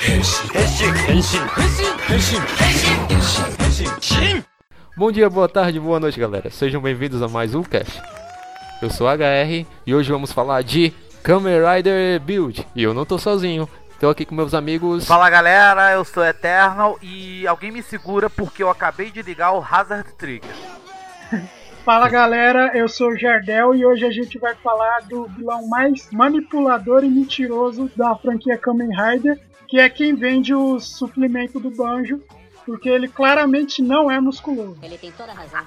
[0.00, 1.40] 変身変身変身
[2.06, 4.44] 変身変身変身変身変身
[4.94, 6.50] Bom dia, boa tarde, boa noite, galera.
[6.50, 7.98] Sejam bem-vindos a mais um cast.
[8.82, 12.66] Eu sou HR e hoje vamos falar de Kamen Rider Build.
[12.76, 13.66] E eu não tô sozinho.
[13.99, 15.07] Tô aqui com meus amigos.
[15.07, 19.63] Fala galera, eu sou Eternal e alguém me segura porque eu acabei de ligar o
[19.63, 20.51] Hazard Trigger.
[21.83, 26.11] Fala galera, eu sou o Jardel e hoje a gente vai falar do vilão mais
[26.11, 32.21] manipulador e mentiroso da franquia Kamen Rider, que é quem vende o suplemento do Banjo,
[32.65, 34.77] porque ele claramente não é musculoso.
[34.83, 35.65] Ele tem toda a razão.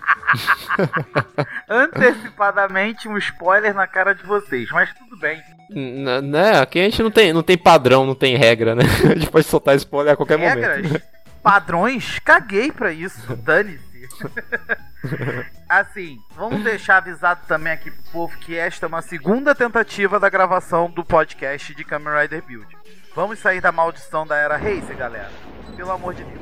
[1.68, 5.42] Antecipadamente um spoiler na cara de vocês, mas tudo bem.
[5.70, 6.60] N- né?
[6.60, 8.82] Aqui a gente não tem, não tem padrão, não tem regra, né?
[9.10, 11.02] A gente pode soltar spoiler a qualquer Regras, momento.
[11.42, 13.90] padrões, caguei pra isso, dane-se.
[15.68, 20.28] assim, vamos deixar avisado também aqui pro povo que esta é uma segunda tentativa da
[20.28, 22.66] gravação do podcast de Kamen Rider Build.
[23.14, 25.30] Vamos sair da maldição da era Racer, galera.
[25.76, 26.40] Pelo amor de Deus.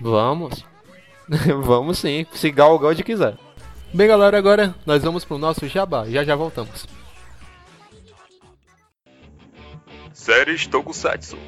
[0.00, 0.64] Vamos.
[1.62, 3.34] vamos sim, se gal onde quiser.
[3.94, 6.04] Bem, galera, agora nós vamos pro nosso jabá.
[6.06, 6.86] Já já voltamos.
[10.26, 11.38] Séries Tokusatsu.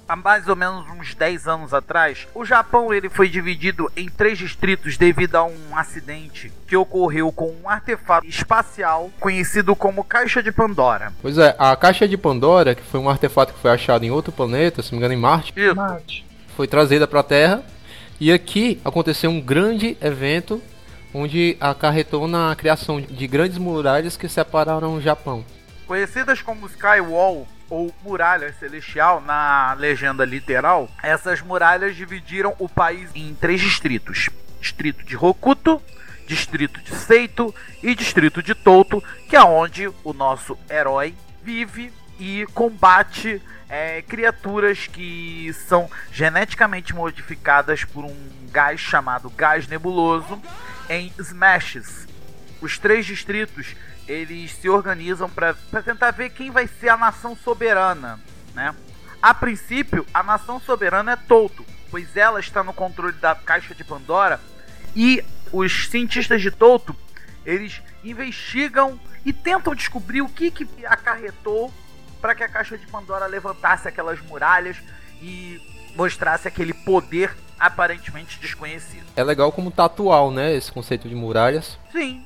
[0.09, 4.39] há mais ou menos uns 10 anos atrás, o Japão ele foi dividido em três
[4.39, 10.51] distritos devido a um acidente que ocorreu com um artefato espacial conhecido como Caixa de
[10.51, 11.13] Pandora.
[11.21, 14.31] Pois é, a caixa de Pandora, que foi um artefato que foi achado em outro
[14.31, 15.75] planeta, se não me engano em Marte, Isso.
[15.75, 16.25] Mate.
[16.57, 17.63] foi trazida para a Terra.
[18.19, 20.61] E aqui aconteceu um grande evento
[21.13, 25.45] onde acarretou na criação de grandes muralhas que separaram o Japão.
[25.87, 33.33] Conhecidas como Skywall ou Muralha Celestial na legenda literal, essas muralhas dividiram o país em
[33.35, 35.81] três distritos: Distrito de Hokuto,
[36.27, 42.45] Distrito de Seito e Distrito de Touto, que é onde o nosso herói vive e
[42.53, 48.15] combate é, criaturas que são geneticamente modificadas por um
[48.51, 50.41] gás chamado gás nebuloso
[50.89, 52.07] em Smashes.
[52.61, 53.75] Os três distritos
[54.09, 55.53] eles se organizam para
[55.85, 58.19] tentar ver quem vai ser a nação soberana,
[58.55, 58.75] né?
[59.21, 63.83] A princípio, a nação soberana é Touto, pois ela está no controle da caixa de
[63.83, 64.39] Pandora
[64.95, 66.95] e os cientistas de Touto,
[67.45, 71.71] eles investigam e tentam descobrir o que, que acarretou
[72.19, 74.77] para que a caixa de Pandora levantasse aquelas muralhas
[75.21, 75.61] e
[75.95, 79.05] mostrasse aquele poder aparentemente desconhecido.
[79.15, 81.77] É legal como tá atual, né, esse conceito de muralhas.
[81.91, 82.25] Sim,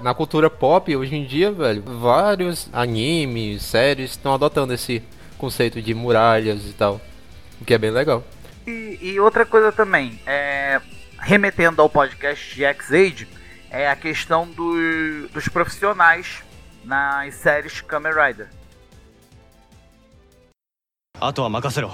[0.00, 5.02] na cultura pop, hoje em dia, velho, vários animes, séries estão adotando esse
[5.36, 7.00] conceito de muralhas e tal.
[7.60, 8.24] O que é bem legal.
[8.66, 10.80] E, e outra coisa também, é,
[11.20, 13.28] remetendo ao podcast de X-Age,
[13.70, 16.42] é a questão do- dos profissionais
[16.84, 18.48] nas séries Kamen Rider.
[21.20, 21.90] あとは任せろ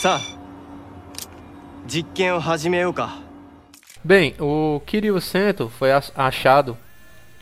[0.00, 0.20] さあ
[1.88, 3.18] 実験を始めようか
[4.03, 6.77] Bem, o Kiryu Sento foi ach- achado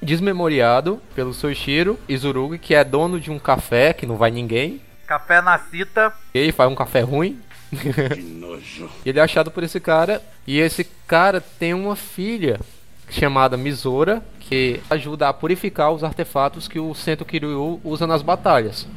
[0.02, 4.82] desmemoriado pelo Soichiro Izurugi, que é dono de um café que não vai ninguém.
[5.08, 7.40] Café na cita, Ele faz um café ruim.
[9.06, 10.22] Ele é achado por esse cara.
[10.46, 12.60] E esse cara tem uma filha
[13.10, 18.88] chamada Misora, que ajuda a purificar os artefatos que o Sento Kiryu usa nas batalhas,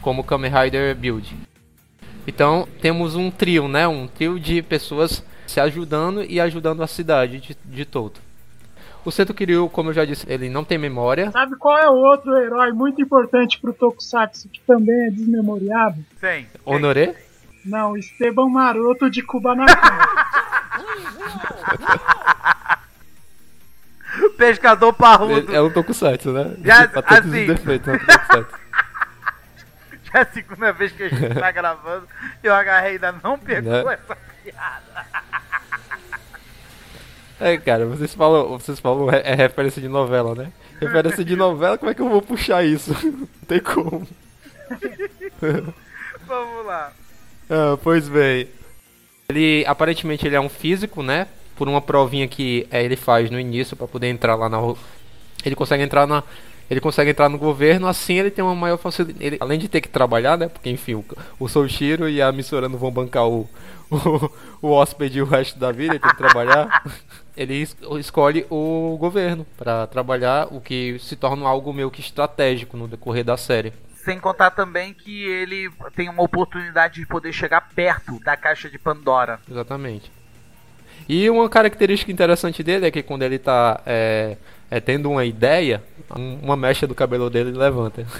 [0.00, 1.36] como o Kamen Rider Build.
[2.26, 3.86] Então temos um trio, né?
[3.88, 8.20] Um trio de pessoas se ajudando e ajudando a cidade de, de Touto.
[9.04, 11.30] O Sento Kiryu, como eu já disse, ele não tem memória.
[11.30, 16.04] Sabe qual é o outro herói muito importante pro Tokusatsu que também é desmemoriado?
[16.20, 16.46] sim.
[16.64, 17.14] Honoré?
[17.64, 19.74] Não, Esteban Maroto de Kubanacan.
[24.36, 25.54] Pescador parrudo.
[25.54, 26.56] É um Tokusatsu, né?
[26.64, 27.40] Já- todos assim.
[27.42, 28.58] os defeitos, é um Tokusatsu.
[30.12, 32.08] Já é a segunda vez que a gente tá gravando
[32.42, 33.94] e o HR ainda não pegou Né?
[33.94, 35.06] essa piada.
[37.40, 40.52] É, cara, vocês falam, vocês falam é, é referência de novela, né?
[40.80, 42.92] Referência de novela, como é que eu vou puxar isso?
[43.06, 44.06] Não tem como.
[46.26, 46.92] Vamos lá.
[47.48, 48.48] Ah, pois bem.
[49.28, 51.26] Ele aparentemente ele é um físico, né?
[51.56, 54.58] Por uma provinha que é, ele faz no início para poder entrar lá na
[55.44, 56.22] ele consegue entrar na
[56.70, 59.24] ele consegue entrar no governo, assim ele tem uma maior facilidade.
[59.24, 60.48] Ele, além de ter que trabalhar, né?
[60.48, 61.04] Porque enfim, o,
[61.40, 63.48] o Soichiro e a Missora não vão bancar o,
[63.90, 64.30] o,
[64.60, 66.82] o hóspede o resto da vida, ele tem que trabalhar.
[67.36, 72.76] ele es, escolhe o governo para trabalhar, o que se torna algo meio que estratégico
[72.76, 73.72] no decorrer da série.
[74.04, 78.78] Sem contar também que ele tem uma oportunidade de poder chegar perto da caixa de
[78.78, 79.38] Pandora.
[79.48, 80.10] Exatamente.
[81.08, 84.36] E uma característica interessante dele é que quando ele está é,
[84.70, 88.04] é, tendo uma ideia, uma mecha do cabelo dele levanta.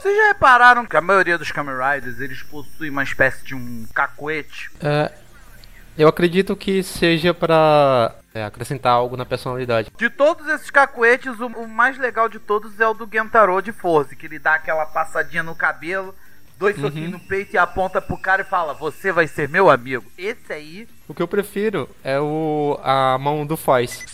[0.00, 3.84] Vocês já repararam que a maioria dos Kamen Riders eles possuem uma espécie de um
[3.94, 4.70] cacuete?
[4.82, 5.12] É,
[5.98, 9.90] eu acredito que seja para é, acrescentar algo na personalidade.
[9.98, 13.72] De todos esses cacuetes, o, o, mais legal de todos é o do Gentaro de
[13.72, 16.14] Force, que ele dá aquela passadinha no cabelo,
[16.58, 16.84] dois uhum.
[16.84, 20.10] soquinhos no peito e aponta pro cara e fala: Você vai ser meu amigo.
[20.16, 20.88] Esse aí.
[21.06, 24.04] O que eu prefiro é o a mão do Faz.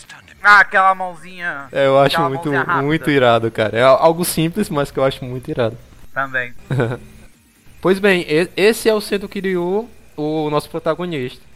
[0.41, 1.67] Ah, aquela mãozinha.
[1.71, 2.51] É, eu acho muito,
[2.83, 3.77] muito irado, cara.
[3.77, 5.77] É algo simples, mas que eu acho muito irado.
[6.13, 6.53] Também.
[7.81, 8.25] pois bem,
[8.55, 11.47] esse é o Sento Kiryu, o nosso protagonista.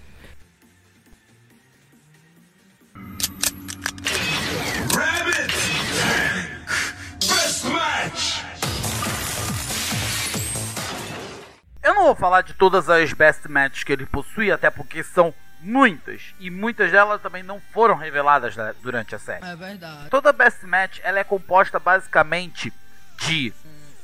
[11.83, 15.33] Eu não vou falar de todas as best matches que ele possui, até porque são
[15.61, 19.45] muitas e muitas delas também não foram reveladas durante a série.
[19.45, 20.09] É verdade.
[20.09, 22.73] Toda best match ela é composta basicamente
[23.19, 23.53] de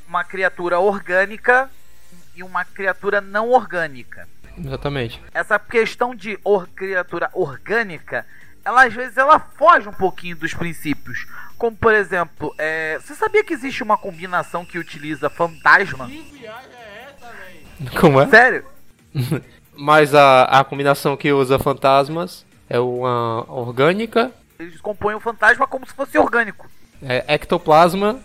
[0.08, 1.70] uma criatura orgânica
[2.36, 4.28] e uma criatura não orgânica.
[4.58, 5.22] Exatamente.
[5.34, 8.26] Essa questão de or criatura orgânica,
[8.64, 11.28] ela às vezes ela foge um pouquinho dos princípios.
[11.58, 13.00] Como por exemplo, é...
[13.00, 16.08] você sabia que existe uma combinação que utiliza fantasma?
[16.08, 18.00] Que viagem é essa, velho?
[18.00, 18.28] Como é?
[18.28, 18.66] Sério?
[19.78, 24.32] Mas a, a combinação que usa fantasmas é uma orgânica.
[24.60, 26.68] Eles compõem o fantasma como se fosse orgânico.
[27.02, 28.20] É, ectoplasma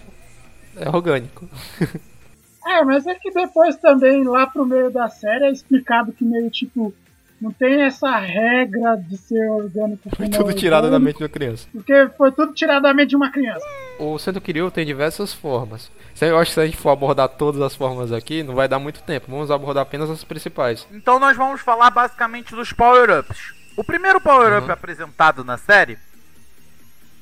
[0.77, 1.49] é orgânico.
[2.67, 6.51] é, mas é que depois também, lá pro meio da série, é explicado que meio
[6.51, 6.95] tipo
[7.43, 10.09] não tem essa regra de ser orgânico.
[10.15, 11.67] Foi tudo tirado da mente de uma criança.
[11.73, 13.67] Porque foi tudo tirado da mente de uma criança.
[13.99, 15.91] O Centro Kiryu tem diversas formas.
[16.21, 18.79] Eu acho que se a gente for abordar todas as formas aqui, não vai dar
[18.79, 19.27] muito tempo.
[19.29, 20.87] Vamos abordar apenas as principais.
[20.93, 23.53] Então nós vamos falar basicamente dos power-ups.
[23.77, 24.73] O primeiro power-up uhum.
[24.73, 25.99] apresentado na série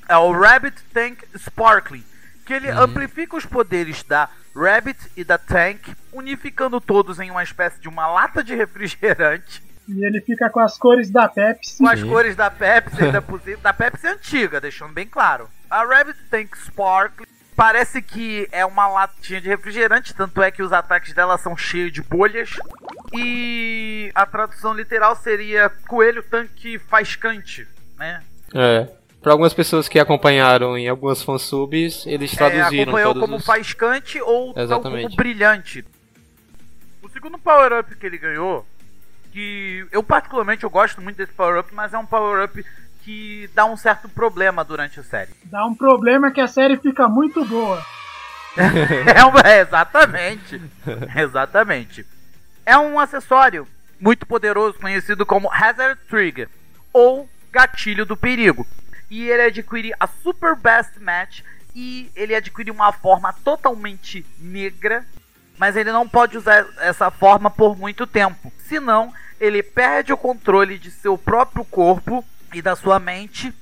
[0.07, 2.03] é o Rabbit Tank Sparkling,
[2.45, 2.81] que ele uhum.
[2.81, 8.05] amplifica os poderes da Rabbit e da Tank, unificando todos em uma espécie de uma
[8.05, 11.77] lata de refrigerante e ele fica com as cores da Pepsi.
[11.77, 13.23] Com as cores da Pepsi, da,
[13.61, 15.49] da Pepsi antiga, deixando bem claro.
[15.69, 17.25] A Rabbit Tank Sparkle
[17.55, 21.91] parece que é uma latinha de refrigerante, tanto é que os ataques dela são cheios
[21.91, 22.51] de bolhas.
[23.13, 27.67] E a tradução literal seria coelho tanque faiscante,
[27.97, 28.23] né?
[28.53, 28.87] É.
[29.21, 33.37] Para algumas pessoas que acompanharam em algumas fansubs, eles é, traduziram é, acompanhou todos como
[33.37, 33.45] os...
[33.45, 35.85] faiscante ou como brilhante.
[37.03, 38.65] O segundo power-up que ele ganhou
[39.31, 42.63] que eu particularmente eu gosto muito desse power-up, mas é um power-up
[43.03, 45.31] que dá um certo problema durante a série.
[45.45, 47.83] Dá um problema que a série fica muito boa.
[49.45, 50.61] é, exatamente.
[51.15, 52.05] exatamente.
[52.65, 53.67] É um acessório
[53.99, 56.49] muito poderoso conhecido como Hazard Trigger
[56.93, 58.67] ou gatilho do perigo.
[59.09, 61.41] E ele adquire a Super Best Match
[61.75, 65.05] e ele adquire uma forma totalmente negra
[65.61, 68.51] mas ele não pode usar essa forma por muito tempo.
[68.67, 73.53] Senão, ele perde o controle de seu próprio corpo e da sua mente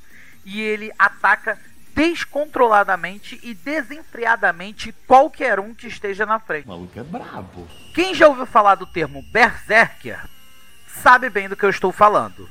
[0.45, 1.59] e ele ataca
[1.93, 6.67] descontroladamente e desenfreadamente qualquer um que esteja na frente.
[6.67, 7.67] O maluco é brabo.
[7.93, 10.25] Quem já ouviu falar do termo Berserker
[10.87, 12.47] sabe bem do que eu estou falando.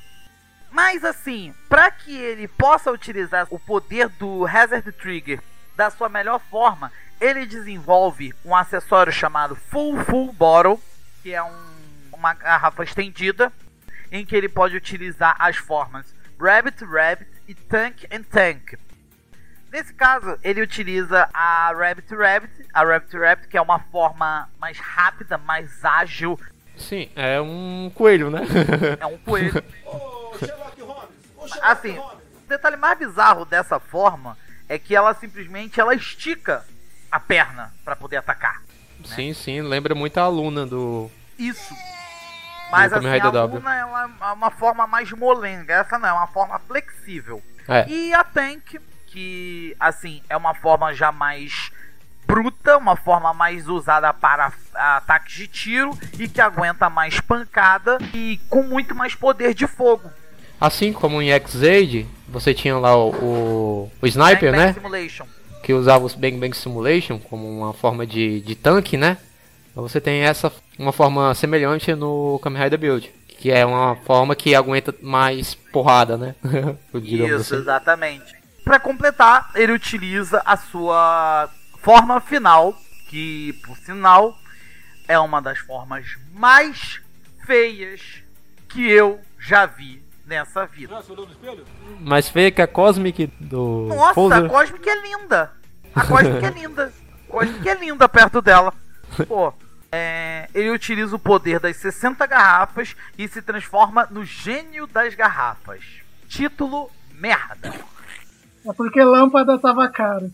[0.70, 5.40] Mas assim, para que ele possa utilizar o poder do Hazard Trigger
[5.74, 10.80] da sua melhor forma, ele desenvolve um acessório chamado Full Full Bottle,
[11.22, 11.52] que é um,
[12.12, 13.52] uma garrafa estendida,
[14.10, 18.78] em que ele pode utilizar as formas Rabbit Rabbit e Tank and Tank.
[19.70, 24.78] Nesse caso, ele utiliza a Rabbit Rabbit, a Rabbit Rabbit, que é uma forma mais
[24.78, 26.40] rápida, mais ágil.
[26.76, 28.40] Sim, é um coelho, né?
[28.98, 29.52] é um coelho.
[31.60, 36.64] assim, o detalhe mais bizarro dessa forma é que ela simplesmente ela estica
[37.10, 38.60] a perna para poder atacar.
[39.00, 39.14] Né?
[39.14, 41.10] Sim, sim, lembra muito a aluna do.
[41.38, 41.74] Isso.
[42.70, 43.74] Mas assim, a Luna
[44.20, 45.72] é uma forma mais molenga.
[45.72, 47.42] Essa não, é uma forma flexível.
[47.66, 47.88] É.
[47.88, 51.70] E a Tank, que assim, é uma forma já mais
[52.26, 58.38] bruta, uma forma mais usada para ataques de tiro e que aguenta mais pancada e
[58.50, 60.10] com muito mais poder de fogo.
[60.60, 64.74] Assim como em X-Aid, você tinha lá o, o, o Sniper, né?
[64.74, 65.26] Simulation.
[65.62, 69.18] Que usava os Bang Bang Simulation como uma forma de, de tanque, né?
[69.74, 74.54] Você tem essa uma forma semelhante no Kamen Rider Build, que é uma forma que
[74.54, 76.34] aguenta mais porrada, né?
[76.94, 77.56] Isso, assim.
[77.56, 78.36] exatamente.
[78.64, 81.48] Para completar, ele utiliza a sua
[81.78, 82.74] forma final,
[83.08, 84.36] que por sinal
[85.06, 87.00] é uma das formas mais
[87.46, 88.22] feias
[88.68, 91.02] que eu já vi nessa vida.
[92.00, 93.86] Mais feia que a Cosmic do.
[93.88, 94.44] Nossa, Folder.
[94.44, 95.52] a Cosmic é linda.
[95.94, 96.92] A Cosmic é linda.
[97.28, 98.72] A Cosmic é linda perto dela.
[99.26, 99.52] Pô,
[99.90, 105.82] é, ele utiliza o poder das 60 garrafas e se transforma no gênio das garrafas.
[106.28, 107.74] Título: Merda.
[108.66, 110.30] É porque lâmpada tava caro.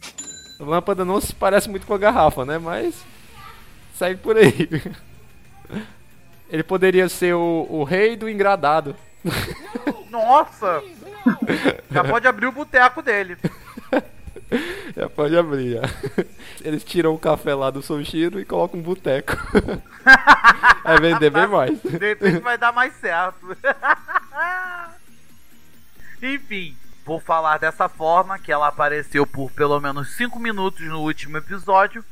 [0.59, 2.59] A lâmpada não se parece muito com a garrafa, né?
[2.59, 3.05] Mas
[3.95, 4.69] segue por aí.
[6.51, 8.95] Ele poderia ser o, o rei do engradado.
[10.11, 10.83] Nossa!
[11.91, 13.37] Já pode abrir o boteco dele.
[14.97, 15.83] Já pode abrir, já.
[16.63, 19.33] Eles tiram o café lá do Soushiro e colocam um boteco.
[20.85, 21.81] Vai vender bem mais.
[21.81, 23.41] De repente vai dar mais certo.
[26.23, 31.39] Enfim, vou falar dessa forma que ela apareceu por pelo menos 5 minutos no último
[31.39, 32.05] episódio,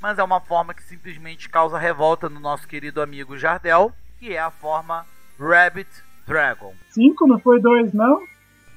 [0.00, 4.38] mas é uma forma que simplesmente causa revolta no nosso querido amigo Jardel, que é
[4.38, 5.04] a forma
[5.40, 5.88] Rabbit
[6.28, 6.74] Dragon.
[6.90, 8.22] 5 não foi dois não?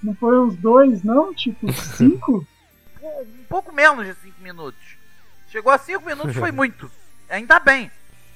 [0.01, 1.33] Não foi uns dois não?
[1.33, 2.47] Tipo 5?
[3.03, 4.97] um pouco menos de 5 minutos.
[5.49, 6.89] Chegou a 5 minutos foi muito.
[7.29, 7.91] Ainda bem.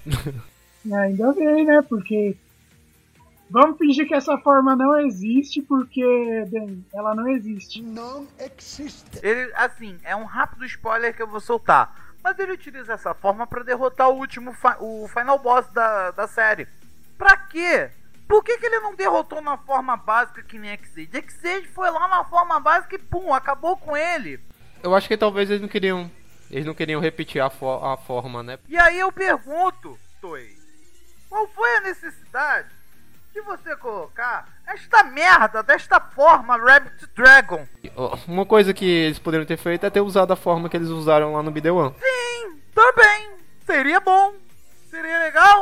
[0.93, 1.81] Ainda bem, né?
[1.81, 2.37] Porque.
[3.49, 6.03] Vamos fingir que essa forma não existe, porque,
[6.49, 7.81] bem, ela não existe.
[7.81, 9.19] Não existe.
[9.21, 12.15] Ele, assim, é um rápido spoiler que eu vou soltar.
[12.23, 16.67] Mas ele utiliza essa forma para derrotar o último, o final boss da, da série.
[17.19, 17.91] Pra quê?
[18.27, 21.15] Por que, que ele não derrotou na forma básica que nem X-Aid?
[21.17, 24.41] X-Aid foi lá na forma básica e pum, acabou com ele
[24.85, 26.09] eu acho que talvez eles não queriam.
[26.51, 28.59] Eles não queriam repetir a, fo a forma, né?
[28.69, 30.55] E aí eu pergunto, Toei,
[31.27, 32.69] qual foi a necessidade
[33.33, 37.67] de você colocar esta merda desta forma Rabbit Dragon?
[38.27, 41.33] Uma coisa que eles poderiam ter feito é ter usado a forma que eles usaram
[41.33, 41.95] lá no BD1.
[41.95, 43.31] Sim, também.
[43.65, 44.35] Seria bom.
[44.91, 45.54] Seria legal.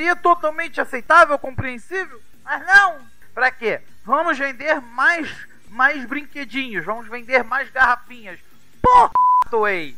[0.00, 2.22] Seria totalmente aceitável, compreensível.
[2.42, 3.00] Mas não.
[3.34, 3.82] Pra quê?
[4.02, 5.30] Vamos vender mais
[5.68, 8.40] mais brinquedinhos, vamos vender mais garrafinhas.
[8.82, 9.10] Porra,
[9.50, 9.94] Toei!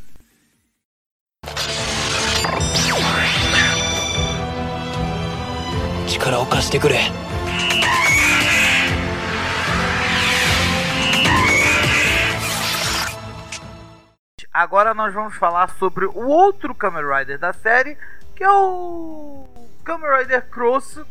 [14.53, 17.97] Agora nós vamos falar sobre o outro Kamen Rider da série,
[18.35, 19.52] que é o
[19.83, 21.01] Kamen Rider Cross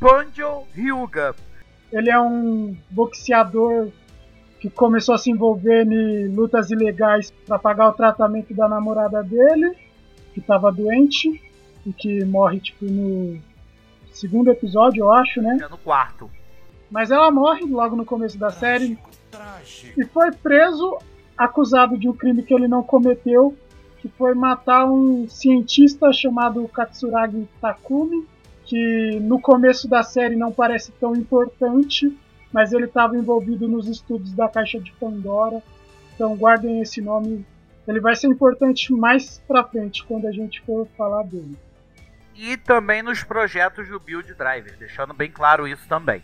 [0.00, 1.34] Banjo Hyuga.
[1.92, 3.88] Ele é um boxeador
[4.58, 9.76] que começou a se envolver em lutas ilegais para pagar o tratamento da namorada dele,
[10.34, 11.40] que estava doente
[11.84, 13.38] e que morre tipo no
[14.12, 15.58] segundo episódio, eu acho, né?
[15.62, 16.28] É no quarto.
[16.90, 18.98] Mas ela morre logo no começo da série
[19.96, 20.98] e foi preso
[21.36, 23.56] acusado de um crime que ele não cometeu,
[24.06, 28.26] que foi matar um cientista chamado Katsuragi Takumi,
[28.64, 32.16] que no começo da série não parece tão importante,
[32.52, 35.62] mas ele estava envolvido nos estudos da caixa de Pandora.
[36.14, 37.44] Então guardem esse nome.
[37.86, 41.56] Ele vai ser importante mais pra frente quando a gente for falar dele.
[42.34, 46.22] E também nos projetos do Build Driver, deixando bem claro isso também.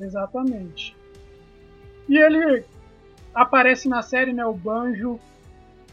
[0.00, 0.96] Exatamente.
[2.08, 2.64] E ele
[3.34, 5.18] aparece na série, né, o Banjo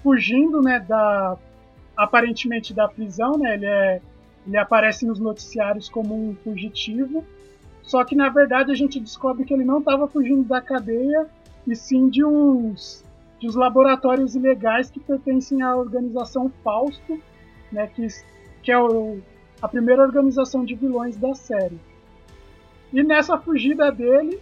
[0.03, 1.37] fugindo, né, da
[1.95, 3.53] aparentemente da prisão, né?
[3.55, 4.01] Ele é
[4.47, 7.23] ele aparece nos noticiários como um fugitivo
[7.83, 11.27] só que na verdade a gente descobre que ele não estava fugindo da cadeia,
[11.67, 13.03] e sim de uns,
[13.39, 17.21] de uns laboratórios ilegais que pertencem à organização Fausto,
[17.71, 18.07] né, que,
[18.63, 19.19] que é o,
[19.61, 21.79] a primeira organização de vilões da série.
[22.93, 24.39] E nessa fugida dele,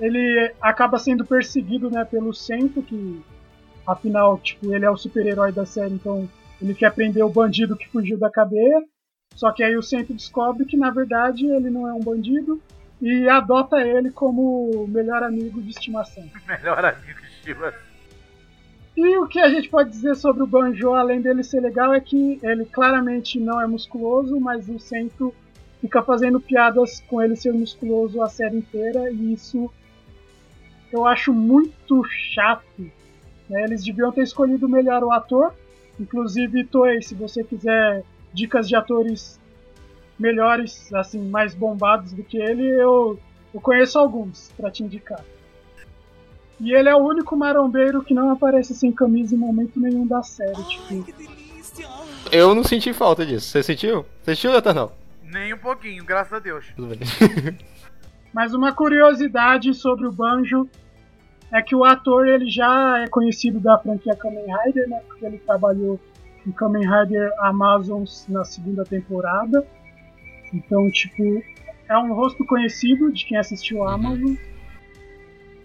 [0.00, 3.22] ele acaba sendo perseguido né, pelo Centro, que
[3.86, 6.28] afinal tipo, ele é o super-herói da série, então
[6.60, 8.82] ele quer prender o bandido que fugiu da cadeia.
[9.34, 12.60] Só que aí o Centro descobre que na verdade ele não é um bandido
[13.00, 16.24] e adota ele como melhor amigo de estimação.
[16.46, 17.80] Melhor amigo de estimação.
[18.96, 22.00] E o que a gente pode dizer sobre o Banjo, além dele ser legal, é
[22.00, 25.34] que ele claramente não é musculoso, mas o Centro
[25.80, 29.68] fica fazendo piadas com ele ser musculoso a série inteira e isso
[30.92, 32.90] eu acho muito chato.
[33.48, 33.64] Né?
[33.64, 35.54] Eles deviam ter escolhido melhor o ator.
[35.98, 39.40] Inclusive, Toei, se você quiser dicas de atores
[40.18, 43.18] melhores, assim, mais bombados do que ele, eu,
[43.52, 45.22] eu conheço alguns para te indicar.
[46.60, 50.22] E ele é o único marombeiro que não aparece sem camisa em momento nenhum da
[50.22, 51.04] série, tipo.
[52.30, 53.48] Eu não senti falta disso.
[53.48, 54.06] Você sentiu?
[54.22, 54.96] Você sentiu, Eternal?
[55.24, 56.66] Nem um pouquinho, graças a Deus.
[56.76, 56.98] Tudo bem.
[58.32, 60.68] Mas uma curiosidade sobre o Banjo
[61.52, 65.00] é que o ator ele já é conhecido da franquia Kamen Rider, né?
[65.06, 66.00] Porque ele trabalhou
[66.46, 69.64] em Kamen Rider Amazons na segunda temporada.
[70.52, 71.22] Então, tipo,
[71.88, 74.34] é um rosto conhecido de quem assistiu a Amazon.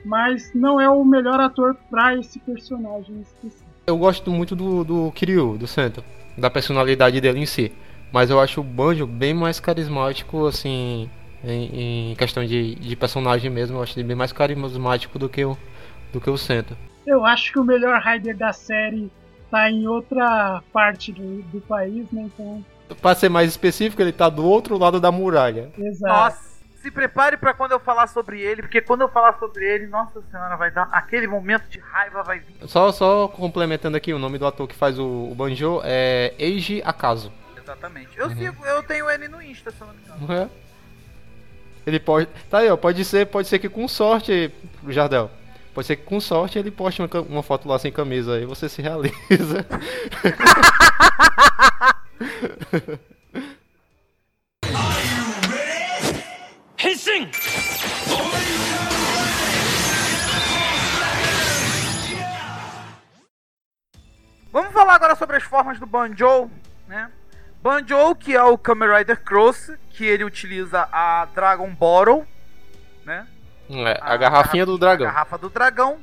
[0.03, 3.65] Mas não é o melhor ator para esse personagem específico.
[3.87, 6.03] Eu gosto muito do, do Kiryu, do Sento,
[6.37, 7.71] da personalidade dele em si.
[8.11, 11.09] Mas eu acho o Banjo bem mais carismático, assim,
[11.43, 13.77] em, em questão de, de personagem mesmo.
[13.77, 15.57] Eu acho ele bem mais carismático do que o,
[16.17, 16.75] do que o Sento.
[17.05, 19.09] Eu acho que o melhor Rider da série
[19.49, 22.23] tá em outra parte do, do país, né?
[22.23, 22.65] Então.
[23.01, 25.71] Pra ser mais específico, ele tá do outro lado da muralha.
[25.77, 26.13] Exato.
[26.13, 29.87] Nossa, se prepare para quando eu falar sobre ele, porque quando eu falar sobre ele,
[29.87, 32.55] nossa senhora, vai dar aquele momento de raiva vai vir.
[32.67, 36.81] Só, só complementando aqui, o nome do ator que faz o, o Banjo é Eiji
[36.83, 37.31] Akazu.
[37.61, 38.17] Exatamente.
[38.17, 40.33] Eu sigo, eu tenho ele no Insta, se eu não me engano.
[40.33, 40.49] É?
[41.85, 42.27] Ele pode.
[42.49, 42.75] Tá aí, ó.
[42.75, 44.51] Pode ser, pode ser que com sorte,
[44.89, 45.31] Jardel.
[45.77, 48.67] Pode ser que com sorte ele poste uma, uma foto lá sem camisa aí você
[48.67, 49.63] se realiza.
[64.51, 66.49] Vamos falar agora sobre as formas do Banjo,
[66.87, 67.11] né?
[67.61, 72.25] Banjo, que é o Kamen Rider Cross, que ele utiliza a Dragon Bottle,
[73.05, 73.27] né?
[73.69, 75.07] É, a garrafinha do dragão.
[75.07, 75.99] A garrafa do dragão,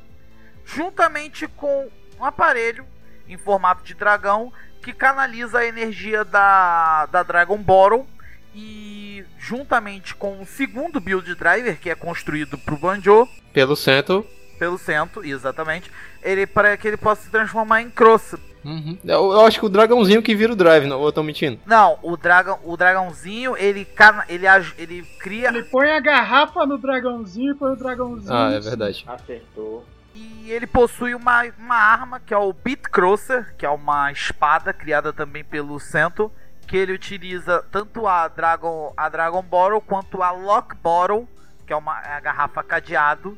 [0.64, 2.86] juntamente com um aparelho
[3.28, 8.06] em formato de dragão que canaliza a energia da, da Dragon Bottle
[8.54, 14.26] e juntamente com o segundo build driver que é construído pro Banjo Pelo centro.
[14.58, 15.90] pelo centro, exatamente,
[16.22, 18.36] ele para que ele possa se transformar em Cross.
[18.64, 18.98] Uhum.
[19.04, 20.98] Eu, eu acho que o dragãozinho que vira o drive, não?
[20.98, 21.58] Ou eu tô mentindo?
[21.66, 23.86] Não, o dragão, o dragãozinho, ele
[24.28, 24.46] ele
[24.78, 28.32] ele cria Ele põe a garrafa no dragãozinho e põe o dragãozinho.
[28.32, 29.04] Ah, é verdade.
[29.06, 29.84] Acertou.
[30.14, 34.72] E ele possui uma, uma arma que é o Beat Crosser, que é uma espada
[34.72, 36.30] criada também pelo Cento,
[36.68, 41.28] que ele utiliza tanto a Dragon, a Dragon Bottle quanto a Lock Bottle,
[41.66, 43.36] que é uma é a garrafa cadeado,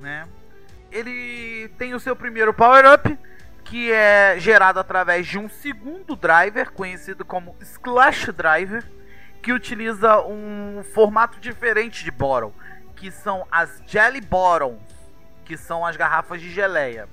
[0.00, 0.26] né?
[0.90, 3.18] Ele tem o seu primeiro power-up,
[3.68, 8.82] que é gerado através de um segundo driver, conhecido como Splash Driver,
[9.42, 12.52] que utiliza um formato diferente de bottle,
[12.96, 14.78] que são as Jelly Bottles,
[15.44, 17.08] que são as garrafas de geleia.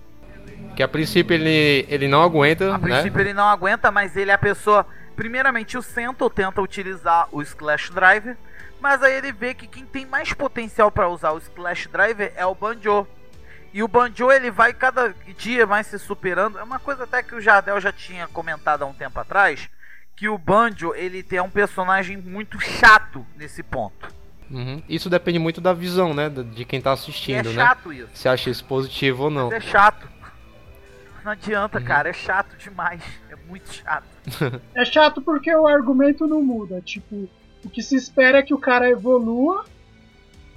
[0.76, 2.80] Que a princípio ele, ele não aguenta, A né?
[2.80, 4.86] princípio ele não aguenta, mas ele é a pessoa.
[5.16, 8.38] Primeiramente o Sento tenta utilizar o Splash Driver,
[8.80, 12.46] mas aí ele vê que quem tem mais potencial para usar o Splash Driver é
[12.46, 13.06] o Banjo.
[13.76, 16.58] E o Banjo ele vai cada dia mais se superando.
[16.58, 19.68] É uma coisa até que o Jardel já tinha comentado há um tempo atrás,
[20.16, 24.08] que o Banjo ele tem um personagem muito chato nesse ponto.
[24.50, 24.82] Uhum.
[24.88, 26.30] Isso depende muito da visão, né?
[26.30, 27.56] De quem tá E é assistindo, né?
[27.66, 28.08] chato isso.
[28.14, 29.52] Se acha isso positivo ou não.
[29.52, 30.08] É chato.
[31.26, 31.84] Não adianta, Uhum.
[31.86, 32.08] cara.
[32.10, 33.04] É chato demais.
[33.30, 34.06] É muito chato.
[34.74, 36.80] É chato porque o argumento não muda.
[36.82, 37.28] Tipo,
[37.64, 39.66] o que se espera é que o cara evolua,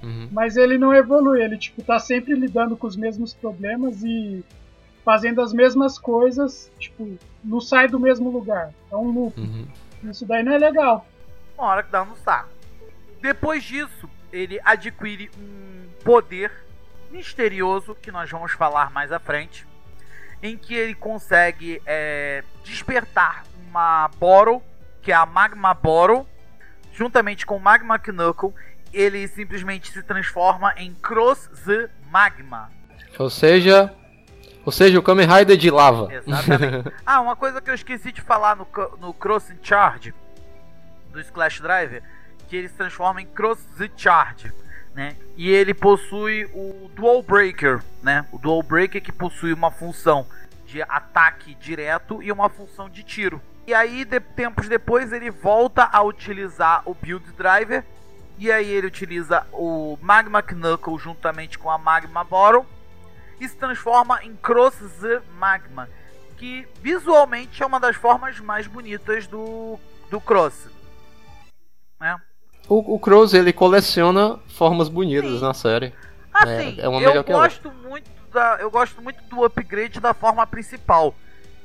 [0.02, 0.28] Uhum.
[0.30, 1.42] mas ele não evolui.
[1.42, 4.44] Ele, tipo, tá sempre lidando com os mesmos problemas e
[5.04, 8.72] fazendo as mesmas coisas, tipo, não sai do mesmo lugar.
[8.90, 9.40] É um loop.
[9.40, 9.66] Uhum.
[10.04, 11.06] Isso daí não é legal.
[11.56, 12.50] Uma hora que dá no saco.
[13.20, 16.52] Depois disso, ele adquire um poder
[17.10, 19.66] misterioso que nós vamos falar mais à frente,
[20.42, 24.62] em que ele consegue é, despertar uma Bottle,
[25.02, 26.26] que é a Magma Bottle,
[26.92, 28.52] juntamente com o Magma Knuckle,
[28.92, 32.70] ele simplesmente se transforma em Cross the Magma.
[33.18, 33.92] Ou seja.
[34.64, 36.12] Ou seja, o Kamen Rider de lava.
[36.12, 36.92] Exatamente.
[37.06, 38.66] ah, uma coisa que eu esqueci de falar no,
[39.00, 40.12] no Cross Charge
[41.10, 42.02] do Splash Driver,
[42.48, 44.52] que ele se transforma em Cross the Charge,
[44.94, 45.16] né?
[45.36, 48.26] E ele possui o Dual Breaker, né?
[48.30, 50.26] O Dual Breaker que possui uma função
[50.66, 53.40] de ataque direto e uma função de tiro.
[53.66, 57.84] E aí, de, tempos depois, ele volta a utilizar o Build Driver.
[58.38, 62.64] E aí ele utiliza o Magma Knuckle juntamente com a Magma Bottle
[63.40, 65.88] e se transforma em Cross the Magma,
[66.36, 69.78] que visualmente é uma das formas mais bonitas do,
[70.10, 70.68] do Cross.
[72.00, 72.16] Né?
[72.68, 75.40] O, o Crows, ele coleciona formas bonitas Sim.
[75.40, 75.92] na série.
[76.32, 80.46] Assim, É, é uma eu gosto muito da, eu gosto muito do upgrade da forma
[80.46, 81.14] principal,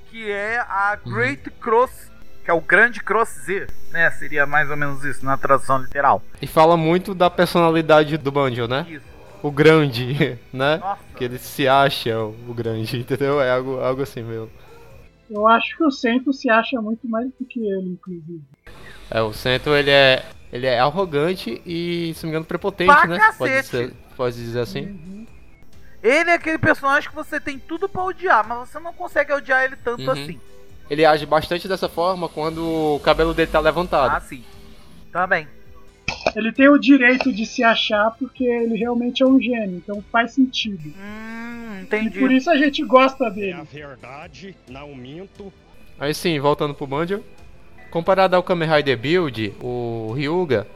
[0.09, 1.13] que é a Uhum.
[1.13, 2.09] Great Cross,
[2.43, 4.11] que é o grande Cross Z, né?
[4.11, 6.21] Seria mais ou menos isso na tradução literal.
[6.41, 8.85] E fala muito da personalidade do Banjo, né?
[8.89, 9.05] Isso.
[9.41, 10.77] O grande, né?
[10.77, 11.01] Nossa.
[11.15, 13.41] Que ele se acha o grande, entendeu?
[13.41, 14.49] É algo, algo assim, meu.
[15.29, 18.41] Eu acho que o Sento se acha muito mais do que ele, inclusive.
[19.09, 23.07] É, o Sento, ele é, ele é arrogante e, se não me engano, prepotente, Pra
[23.07, 23.19] né?
[23.37, 25.25] Pode, ser, pode dizer assim.
[26.03, 29.63] Ele é aquele personagem que você tem tudo pra odiar, mas você não consegue odiar
[29.63, 30.11] ele tanto Uhum.
[30.11, 30.39] assim.
[30.89, 34.15] Ele age bastante dessa forma quando o cabelo dele tá levantado.
[34.15, 34.43] Ah, sim.
[35.11, 35.47] Também.
[36.35, 40.33] Ele tem o direito de se achar porque ele realmente é um gênio, então faz
[40.33, 40.89] sentido.
[40.97, 42.19] Hum, E entendi.
[42.19, 43.61] por isso a gente gosta É a dele.
[43.71, 45.51] verdade, não minto.
[45.99, 47.23] Aí sim, voltando pro Banjo.
[47.89, 50.67] Comparado ao Kamen Rider Build, o Ryuga,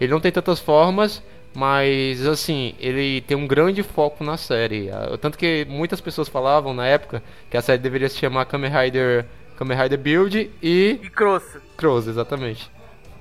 [0.00, 1.22] ele não tem tantas formas,
[1.54, 4.90] mas assim, ele tem um grande foco na série.
[4.90, 8.70] Ah, Tanto que muitas pessoas falavam na época que a série deveria se chamar Kamen
[8.70, 9.24] Rider,
[9.57, 11.43] Kamen Rider Build e E Cross.
[11.77, 12.71] Cross, exatamente.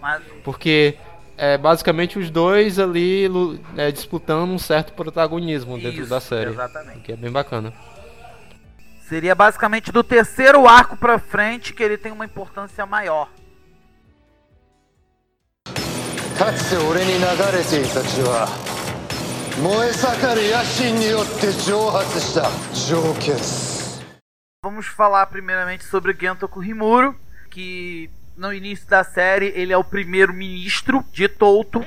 [0.01, 0.97] Mas Porque
[1.37, 6.51] é basicamente os dois ali lu- é, disputando um certo protagonismo dentro Isso, da série.
[6.51, 7.01] exatamente.
[7.01, 7.73] Que é bem bacana.
[9.09, 13.29] seria basicamente do terceiro arco pra frente que ele tem uma importância maior.
[16.39, 18.49] かつて俺に流れていた血は
[19.63, 22.51] 燃え盛る野心によって蒸発した
[22.91, 23.76] 蒸気です
[24.68, 27.16] Vamos falar primeiramente sobre Gento Kurimuro,
[27.50, 31.82] que no início da série ele é o primeiro ministro de Touto.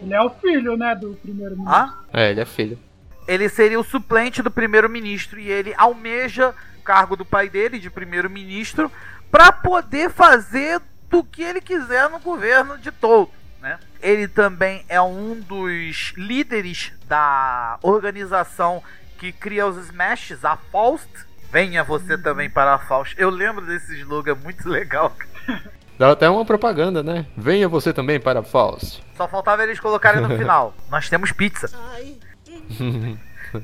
[0.00, 1.74] Ele é o filho, né, do primeiro ministro.
[1.74, 2.04] Ah?
[2.12, 2.78] É, ele é filho.
[3.26, 7.90] Ele seria o suplente do primeiro-ministro e ele almeja o cargo do pai dele de
[7.90, 8.88] primeiro-ministro
[9.28, 13.32] para poder fazer do que ele quiser no governo de Touto.
[13.60, 13.76] Né?
[14.00, 18.84] Ele também é um dos líderes da organização
[19.18, 21.25] que cria os Smashes, a Faust.
[21.56, 23.14] Venha você também para a Faust.
[23.16, 25.16] Eu lembro desse slogan muito legal.
[25.98, 27.24] Dá até uma propaganda, né?
[27.34, 29.02] Venha você também para Faust.
[29.16, 30.74] Só faltava eles colocarem no final.
[30.90, 31.70] Nós temos pizza.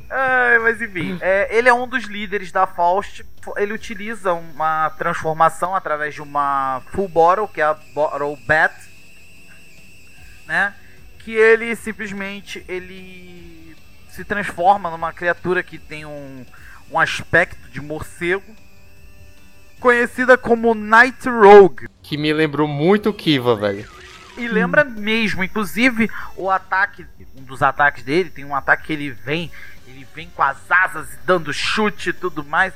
[0.09, 3.26] Ai, mas enfim, é, ele é um dos líderes da Faust.
[3.59, 8.74] Ele utiliza uma transformação através de uma Full Bottle, que é a Bottle Bat,
[10.46, 10.74] né?
[11.18, 13.76] Que ele simplesmente ele
[14.09, 16.46] se transforma numa criatura que tem um,
[16.92, 18.55] um aspecto de morcego,
[19.81, 21.88] conhecida como Night Rogue.
[22.02, 23.88] Que me lembrou muito Kiva, velho.
[24.37, 29.11] E lembra mesmo, inclusive o ataque, um dos ataques dele, tem um ataque que ele
[29.11, 29.50] vem,
[29.87, 32.72] ele vem com as asas dando chute e tudo mais.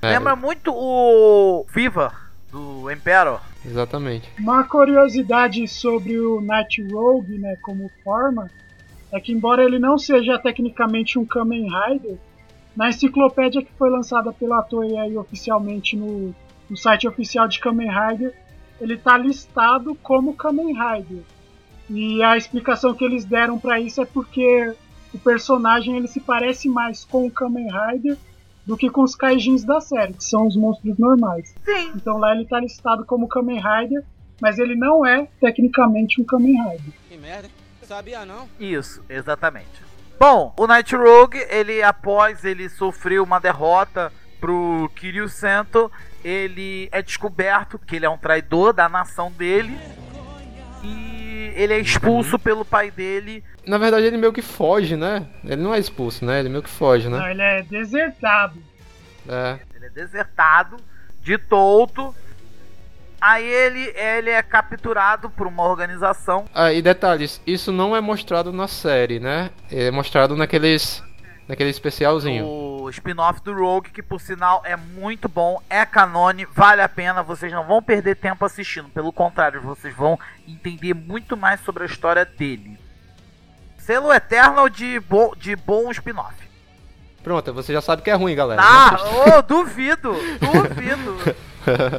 [0.00, 2.12] É, Lembra muito o Viva
[2.50, 3.40] do Emperor.
[3.64, 4.30] Exatamente.
[4.38, 8.50] Uma curiosidade sobre o Night Rogue, né, como forma,
[9.12, 12.16] é que embora ele não seja tecnicamente um Kamen Rider,
[12.76, 16.34] na enciclopédia que foi lançada pela Toei aí oficialmente no,
[16.68, 18.34] no site oficial de Kamen Rider,
[18.80, 21.22] ele está listado como Kamen Rider.
[21.88, 24.74] E a explicação que eles deram para isso é porque
[25.12, 28.16] o personagem ele se parece mais com o Kamen Rider
[28.66, 31.54] do que com os kaijins da série, que são os monstros normais.
[31.64, 34.02] Sim, Então lá ele tá listado como Kamen Rider,
[34.40, 36.92] mas ele não é tecnicamente um Kamen Rider.
[37.08, 37.50] Que merda.
[37.82, 38.48] Sabia não?
[38.58, 39.93] isso, exatamente.
[40.26, 44.10] Bom, o Night Rogue, ele após ele sofrer uma derrota
[44.40, 45.92] pro Kiryu Sento,
[46.24, 49.78] ele é descoberto que ele é um traidor da nação dele
[50.82, 55.26] e ele é expulso pelo pai dele Na verdade, ele meio que foge, né?
[55.44, 56.40] Ele não é expulso, né?
[56.40, 57.30] Ele meio que foge, Não, né?
[57.30, 58.58] ele é desertado.
[59.28, 59.58] É.
[59.76, 60.78] Ele é desertado
[61.20, 62.14] de Touto.
[63.24, 66.44] Aí ele, ele é capturado por uma organização.
[66.54, 69.50] Ah, e detalhes, isso não é mostrado na série, né?
[69.72, 71.02] É mostrado naqueles.
[71.48, 72.44] naquele especialzinho.
[72.46, 77.22] O spin-off do Rogue, que por sinal é muito bom, é canone, vale a pena,
[77.22, 78.90] vocês não vão perder tempo assistindo.
[78.90, 82.78] Pelo contrário, vocês vão entender muito mais sobre a história dele.
[83.78, 86.36] Selo Eternal de, bo de bom spin-off.
[87.22, 88.60] Pronto, você já sabe que é ruim, galera.
[88.62, 88.98] Ah,
[89.38, 91.16] ô, duvido, duvido.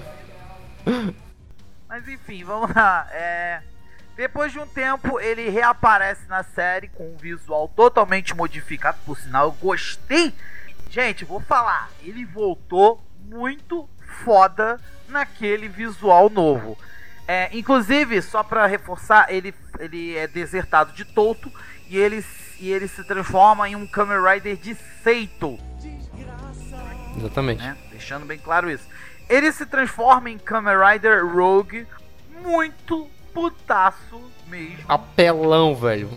[1.87, 3.07] Mas enfim, vamos lá.
[3.11, 3.61] É,
[4.15, 8.97] Depois de um tempo, ele reaparece na série com um visual totalmente modificado.
[9.05, 10.33] Por sinal, eu gostei.
[10.89, 11.89] Gente, vou falar.
[12.01, 13.89] Ele voltou muito
[14.23, 16.77] foda naquele visual novo.
[17.27, 21.51] É, inclusive, só pra reforçar, ele, ele é desertado de Toto
[21.89, 22.23] e ele,
[22.59, 25.57] e ele se transforma em um Kamen Rider de Seito
[27.17, 27.63] Exatamente.
[27.63, 27.77] né?
[27.89, 28.87] Deixando bem claro isso.
[29.29, 31.87] Ele se transforma em Kamen Rider Rogue
[32.41, 34.85] muito putaço mesmo.
[34.87, 36.09] Apelão, velho.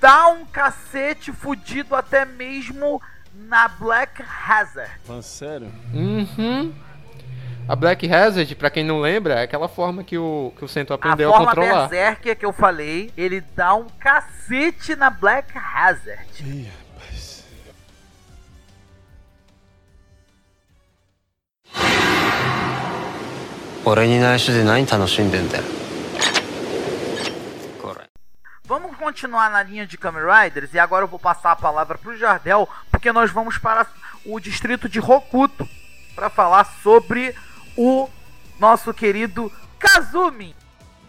[0.00, 3.00] Dá um cacete fudido até mesmo
[3.34, 4.90] na Black Hazard.
[5.04, 5.72] Falando sério?
[5.94, 6.72] Uhum.
[7.68, 10.92] A Black Hazard, pra quem não lembra, é aquela forma que o, que o Cento
[10.92, 11.88] aprendeu a a, forma controlar.
[11.88, 16.26] Berserker que eu falei, ele dá um cacete na Black Hazard.
[16.40, 16.68] Ih,
[23.85, 25.63] 俺に内緒で何楽しんでんだよ
[27.81, 28.09] これ
[28.67, 32.17] Vamos continuar na linha de Kamen Riders e agora eu vou passar a palavra pro
[32.17, 33.87] Jardel, porque nós vamos para
[34.25, 35.65] o distrito de Hokuto
[36.15, 37.33] para falar sobre
[37.77, 38.09] o
[38.59, 40.55] nosso querido Kazumi.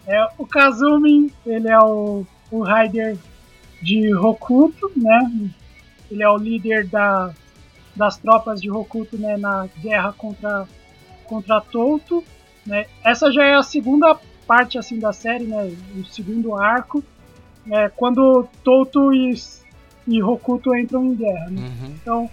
[0.07, 3.17] É, o Kazumi, ele é o, o Rider
[3.83, 5.51] de Hokuto, né?
[6.11, 7.35] Ele é o líder da,
[7.95, 10.67] das tropas de Hokuto né, na guerra contra,
[11.25, 12.25] contra Touto.
[12.66, 12.86] Né?
[13.04, 15.76] Essa já é a segunda parte assim da série, né?
[15.96, 17.04] O segundo arco.
[17.72, 19.34] É, quando Touto e,
[20.08, 21.50] e Hokuto entram em guerra.
[21.50, 21.62] Né?
[21.62, 21.96] Uhum.
[22.02, 22.30] Então,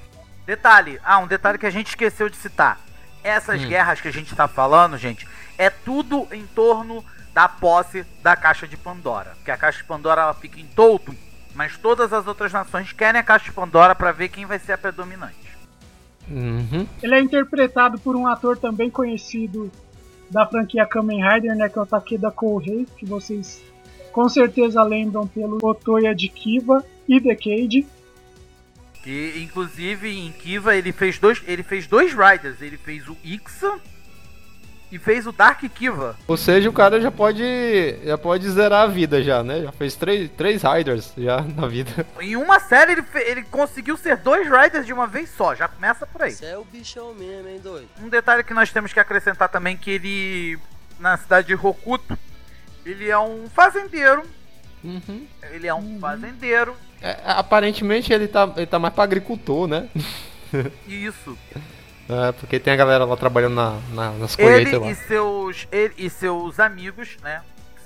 [0.51, 2.81] Detalhe, ah, um detalhe que a gente esqueceu de citar.
[3.23, 3.69] Essas Hum.
[3.69, 5.25] guerras que a gente tá falando, gente,
[5.57, 9.31] é tudo em torno da posse da caixa de Pandora.
[9.37, 11.15] Porque a caixa de Pandora ela fica em Touto,
[11.55, 14.73] mas todas as outras nações querem a caixa de Pandora para ver quem vai ser
[14.73, 15.57] a predominante.
[16.29, 16.85] Uhum.
[17.01, 19.71] Ele é interpretado por um ator também conhecido
[20.31, 23.63] da franquia Kamen Rider, né, que é o Takeda Kohei, que vocês
[24.13, 27.87] com certeza lembram pelo Otoya de Kiva e The Cage.
[29.03, 33.81] Que inclusive em Kiva ele fez dois, ele fez dois riders, ele fez o Ixa
[34.91, 36.17] e fez o Dark Kiva.
[36.27, 37.45] Ou seja, o cara já pode
[38.05, 39.63] já pode zerar a vida já, né?
[39.63, 42.07] Já fez três, três Riders já na vida.
[42.21, 46.07] Em uma série ele, ele conseguiu ser dois riders de uma vez só, já começa
[46.07, 46.33] por aí.
[46.33, 47.89] Você é o bichão mesmo, hein, doido?
[48.03, 50.59] Um detalhe que nós temos que acrescentar também que ele
[50.99, 52.19] na cidade de Hokuto,
[52.85, 54.23] ele é um fazendeiro,
[54.83, 55.27] Uhum.
[55.53, 59.89] ele é um fazendeiro É, aparentemente ele tá, ele tá mais pra agricultor, né?
[60.89, 61.37] isso.
[62.13, 64.91] É, porque tem a galera lá trabalhando na, na- nas Ele colheitas lá.
[64.91, 67.43] e seus ele e seus amigos, né,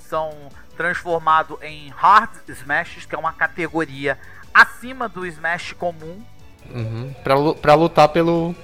[0.09, 0.31] são
[0.77, 4.17] transformados em Hard Smashes, que é uma categoria
[4.53, 6.21] acima do Smash comum.
[6.73, 7.13] Uhum.
[7.23, 8.55] Pra, pra lutar pelo,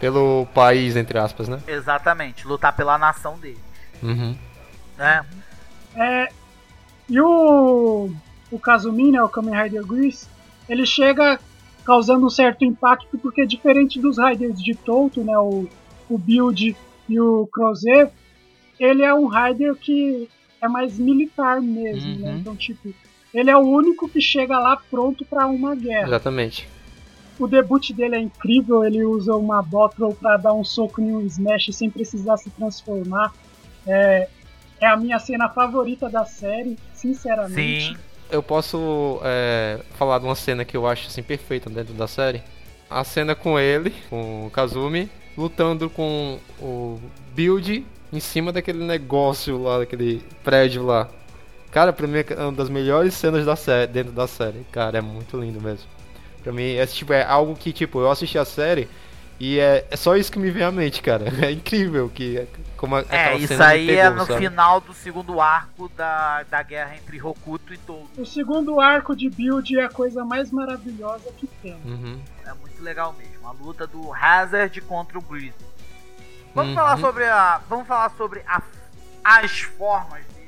[0.00, 1.60] pelo país, entre aspas, né?
[1.68, 3.60] Exatamente, lutar pela nação dele,
[4.02, 4.36] Uhum.
[4.98, 5.24] né?
[5.94, 6.28] É,
[7.08, 8.10] e o,
[8.50, 10.26] o Kazumi, né, o Kamen Rider Grease,
[10.68, 11.38] ele chega
[11.84, 15.68] causando um certo impacto porque diferente dos Riders de Touto, né, o,
[16.08, 16.76] o Build
[17.08, 18.10] e o Crozer,
[18.78, 20.28] ele é um Rider que
[20.60, 22.30] é mais militar mesmo, né?
[22.30, 22.38] Uhum.
[22.38, 22.92] Então, tipo,
[23.32, 26.06] ele é o único que chega lá pronto para uma guerra.
[26.06, 26.68] Exatamente.
[27.38, 31.20] O debut dele é incrível, ele usa uma Bottle para dar um soco em um
[31.22, 33.32] Smash sem precisar se transformar.
[33.86, 34.28] É,
[34.80, 37.88] é a minha cena favorita da série, sinceramente.
[37.88, 37.96] Sim.
[38.34, 42.42] Eu posso é, falar de uma cena que eu acho assim perfeita dentro da série.
[42.90, 46.98] A cena com ele, com o Kazumi, lutando com o
[47.32, 51.08] Build em cima daquele negócio lá, daquele prédio lá.
[51.70, 54.66] Cara, pra mim é uma das melhores cenas da série, dentro da série.
[54.72, 55.86] Cara, é muito lindo mesmo.
[56.42, 58.88] Pra mim, é, tipo, é algo que, tipo, eu assisti a série
[59.40, 61.24] e é, é só isso que me vem à mente, cara.
[61.44, 64.40] É incrível que como a- É, isso aí é pegou, no sabe?
[64.40, 68.08] final do segundo arco da, da guerra entre Hokuto e Touto.
[68.20, 71.76] O segundo arco de build é a coisa mais maravilhosa que tem.
[71.84, 72.18] Uhum.
[72.46, 73.48] É muito legal mesmo.
[73.48, 75.52] A luta do Hazard contra o Greasy.
[76.54, 76.76] Vamos Uhum.
[76.76, 77.60] falar sobre a.
[77.68, 78.62] Vamos falar sobre a-
[79.24, 80.44] as formas de.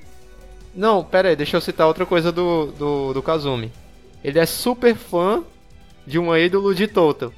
[0.75, 3.73] Não, pera aí, deixa eu citar outra coisa do, do, do Kazumi.
[4.23, 5.43] Ele é super fã
[6.07, 7.33] de um ídolo de Toto.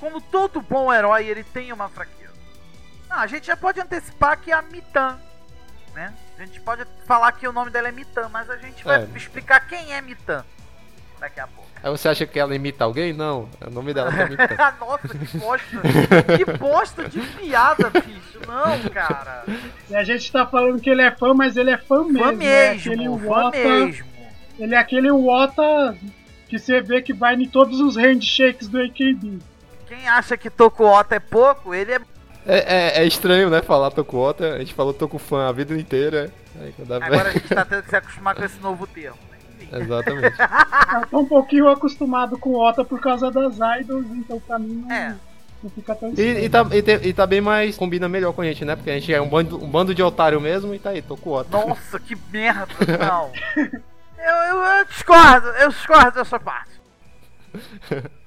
[0.00, 2.32] Como todo bom herói, ele tem uma fraqueza.
[3.08, 5.18] Não, a gente já pode antecipar que é a Mitan.
[5.94, 6.12] Né?
[6.38, 9.08] A gente pode falar que o nome dela é Mitan, mas a gente vai É.
[9.16, 10.44] explicar quem é Mitan
[11.18, 11.68] daqui a pouco.
[11.82, 13.12] Aí você acha que ela imita alguém?
[13.12, 14.56] Não, é o nome dela tá imitando.
[14.80, 16.36] Nossa, que bosta!
[16.36, 18.40] que bosta de piada, bicho!
[18.46, 19.44] Não, cara!
[19.88, 22.18] E a gente tá falando que ele é fã, mas ele é fã mesmo.
[22.38, 24.06] Fã é aquele mesmo, fã Wota, mesmo.
[24.58, 25.96] Ele é aquele Wota
[26.48, 29.38] que você vê que vai em todos os handshakes do AKB.
[30.00, 32.00] Quem acha que Tokuota é pouco, ele é.
[32.46, 32.58] É,
[32.98, 33.60] é, é estranho, né?
[33.60, 34.54] Falar Tokuota.
[34.54, 36.32] A gente falou Tokufan a vida inteira.
[36.58, 39.18] Aí Agora a gente tá tendo que se acostumar com esse novo termo.
[39.60, 39.68] Enfim.
[39.76, 40.36] Exatamente.
[40.94, 44.90] Eu tô um pouquinho acostumado com Ota por causa das idols, então pra mim não,
[44.90, 45.14] É.
[45.62, 46.38] não fica tão E, estranho.
[46.38, 47.76] e, tá, e, te- e tá bem mais.
[47.76, 48.74] Combina melhor com a gente, né?
[48.74, 51.50] Porque a gente é um bando, um bando de otário mesmo e tá aí, Tokuota.
[51.58, 52.68] Nossa, que merda!
[52.98, 53.30] Não.
[54.18, 56.80] Eu, eu, eu discordo, eu discordo dessa parte.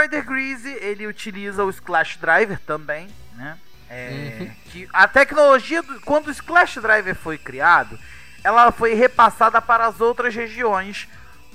[0.00, 3.58] Rider Greasy, ele utiliza o Splash Driver também, né?
[3.90, 7.98] É, que a tecnologia, do, quando o Splash Driver foi criado,
[8.44, 11.08] ela foi repassada para as outras regiões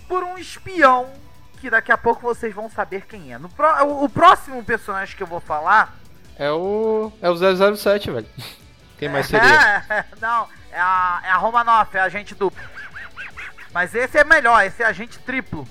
[0.07, 1.11] por um espião
[1.61, 3.37] que daqui a pouco vocês vão saber quem é.
[3.37, 5.95] No pró- o, o próximo personagem que eu vou falar
[6.37, 7.11] É o.
[7.21, 8.27] É o 007, velho.
[8.97, 9.83] Quem mais seria?
[9.89, 12.63] É, não, é a, é a Romanoff, é a agente duplo.
[13.73, 15.67] Mas esse é melhor, esse é agente triplo.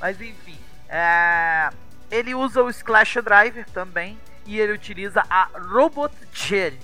[0.00, 1.70] Mas enfim, é,
[2.10, 6.80] ele usa o Splash Driver também e ele utiliza a Robot Jelly,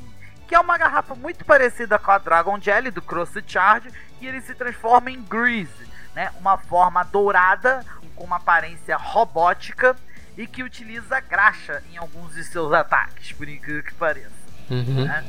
[0.46, 3.90] que é uma garrafa muito parecida com a Dragon Jelly do Cross Charge
[4.20, 6.30] e ele se transforma em Grease, né?
[6.38, 9.96] Uma forma dourada com uma aparência robótica
[10.36, 14.30] e que utiliza graxa em alguns de seus ataques, por incrível que pareça.
[14.70, 15.04] Uhum.
[15.04, 15.24] né?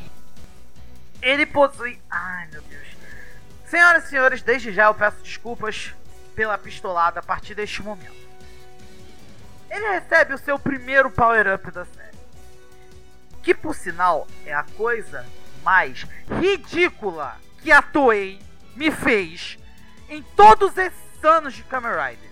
[1.22, 2.00] Ele possui.
[2.10, 2.88] Ai meu Deus.
[3.66, 5.94] Senhoras e senhores, desde já eu peço desculpas
[6.36, 8.22] pela pistolada a partir deste momento.
[9.70, 12.18] Ele recebe o seu primeiro power-up da série.
[13.42, 15.26] Que por sinal é a coisa
[15.64, 16.06] mais
[16.40, 18.42] ridícula que a Toei
[18.76, 19.58] me fez
[20.10, 22.30] em todos esses anos de Kamen Rider.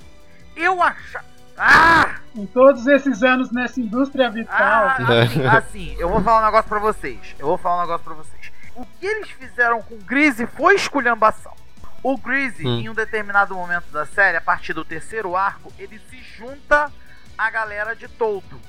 [0.55, 1.38] Eu achava.
[1.59, 2.15] Ah!
[2.35, 4.55] Em todos esses anos nessa indústria vital.
[4.57, 7.19] Ah, assim, assim, eu vou falar um negócio pra vocês.
[7.37, 8.51] Eu vou falar um negócio pra vocês.
[8.75, 11.53] O que eles fizeram com o Greasy foi esculhambação.
[12.01, 12.79] O Greasy, Hum.
[12.79, 16.89] em um determinado momento da série, a partir do terceiro arco, ele se junta
[17.37, 18.59] à galera de Todo.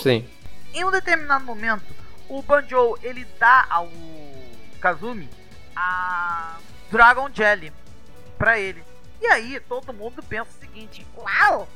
[0.00, 0.26] Sim.
[0.72, 1.84] Em um determinado momento,
[2.28, 3.88] o Banjo ele dá ao
[4.80, 5.28] Kazumi
[5.76, 6.56] a
[6.90, 7.72] Dragon Jelly
[8.38, 8.82] pra ele.
[9.20, 11.68] E aí todo mundo pensa o seguinte: Uau!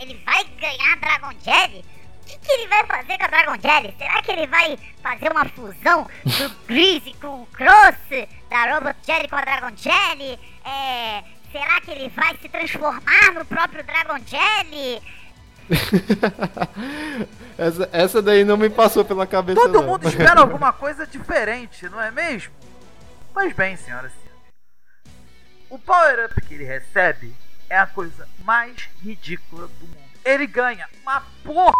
[0.00, 1.84] Ele vai ganhar Dragon Jelly?
[2.22, 3.94] O que, que ele vai fazer com a Dragon Jelly?
[3.98, 9.28] Será que ele vai fazer uma fusão do Greasy com o Cross, da Robot Jelly
[9.28, 10.38] com a Dragon Jelly?
[10.64, 15.02] É, será que ele vai se transformar no próprio Dragon Jelly?
[17.58, 19.60] essa, essa daí não me passou pela cabeça.
[19.60, 19.82] Todo não.
[19.82, 22.52] mundo espera alguma coisa diferente, não é mesmo?
[23.34, 24.40] Pois bem, senhoras e senhores.
[25.68, 27.34] O power-up que ele recebe
[27.70, 30.10] é a coisa mais ridícula do mundo.
[30.24, 31.72] Ele ganha uma porra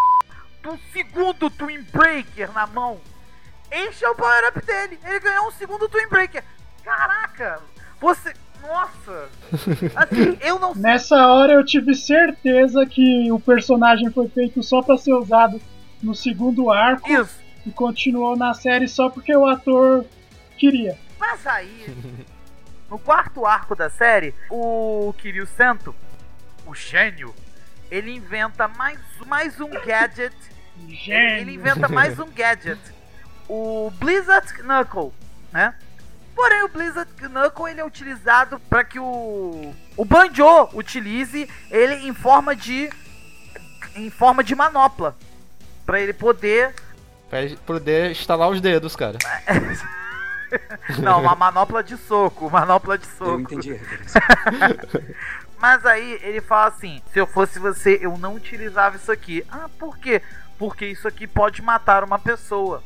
[0.63, 3.01] do segundo Twin Breaker na mão.
[3.71, 4.99] Este é o power-up dele.
[5.05, 6.45] Ele ganhou um segundo Twin Breaker.
[6.85, 7.61] Caraca!
[8.01, 8.33] Você.
[8.63, 9.29] Nossa!
[9.97, 10.83] Assim, eu não sei.
[10.83, 15.61] Nessa hora eu tive certeza que o personagem foi feito só pra ser usado
[16.03, 17.39] no segundo arco Isso.
[17.67, 20.05] e continuou na série só porque o ator
[20.57, 20.97] queria.
[21.19, 21.95] Mas aí,
[22.91, 25.95] no quarto arco da série, o Kiryu Sento,
[26.67, 27.35] o gênio,
[27.91, 30.35] ele inventa mais, mais um gadget.
[30.83, 31.37] Ele, Gênio.
[31.39, 32.81] ele inventa mais um gadget.
[33.49, 35.13] O Blizzard Knuckle,
[35.53, 35.75] né?
[36.35, 42.15] Porém, o Blizzard Knuckle ele é utilizado para que o o Banjo utilize ele em
[42.15, 42.89] forma de
[43.95, 45.17] em forma de manopla,
[45.85, 46.75] para ele poder
[47.29, 49.19] Pra ele poder instalar os dedos, cara.
[50.99, 53.31] Não, uma manopla de soco, manopla de soco.
[53.31, 53.81] Eu entendi.
[55.59, 59.45] Mas aí ele fala assim: se eu fosse você, eu não utilizava isso aqui.
[59.51, 60.23] Ah, por quê?
[60.59, 62.83] Porque isso aqui pode matar uma pessoa.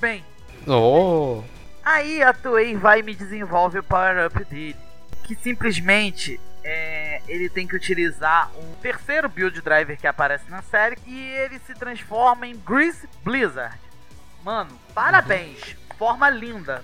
[0.00, 0.24] Bem,
[0.66, 1.42] Oh.
[1.84, 4.76] aí a Toei vai e me desenvolve o power-up dele.
[5.24, 10.96] Que simplesmente é, ele tem que utilizar um terceiro build driver que aparece na série
[11.06, 13.78] e ele se transforma em Grease Blizzard.
[14.44, 15.76] Mano, parabéns!
[15.98, 16.82] Forma linda.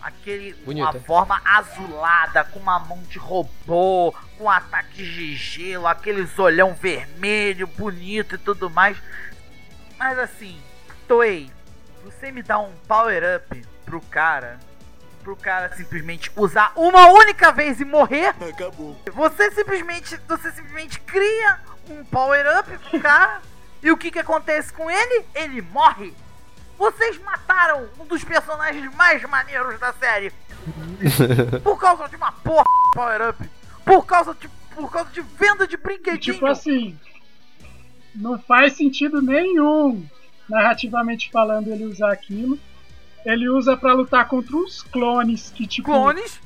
[0.00, 6.74] Aquele, uma forma azulada, com uma mão de robô, com ataques de gelo, aqueles olhão
[6.74, 8.96] vermelho, bonito e tudo mais.
[9.96, 10.60] Mas assim,
[11.06, 11.48] Toei,
[12.02, 14.58] você me dá um power up pro cara,
[15.22, 18.34] pro cara simplesmente usar uma única vez e morrer?
[18.50, 19.00] Acabou.
[19.12, 23.40] Você simplesmente, você simplesmente cria um power up pro cara
[23.82, 25.24] e o que que acontece com ele?
[25.34, 26.12] Ele morre.
[26.82, 30.32] Vocês mataram um dos personagens mais maneiros da série
[31.62, 33.50] por causa de uma porra de power up,
[33.84, 36.34] por causa de por causa de venda de E, brinquedinho.
[36.34, 36.98] tipo assim,
[38.12, 40.04] não faz sentido nenhum,
[40.48, 42.58] narrativamente falando, ele usar aquilo.
[43.24, 46.40] Ele usa pra lutar contra os clones que, tipo, Clones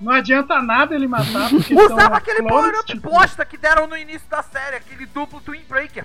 [0.00, 1.50] não adianta nada ele matar.
[1.50, 4.76] Porque são usava aquele clones, power up tipo, bosta que deram no início da série,
[4.76, 6.04] aquele duplo Twin Breaker.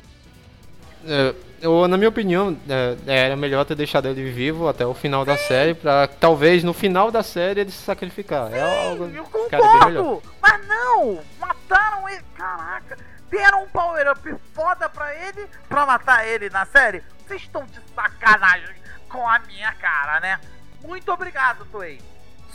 [1.05, 5.25] É, eu, na minha opinião, é, era melhor ter deixado ele vivo até o final
[5.25, 8.51] da série, pra talvez no final da série ele se sacrificar.
[8.53, 10.03] é algo Eu cara, bem melhor.
[10.03, 12.97] concordo, mas não, mataram ele, caraca,
[13.29, 17.03] deram um power up foda pra ele, pra matar ele na série.
[17.27, 18.75] Vocês estão de sacanagem
[19.09, 20.39] com a minha cara, né?
[20.81, 21.99] Muito obrigado, Toei,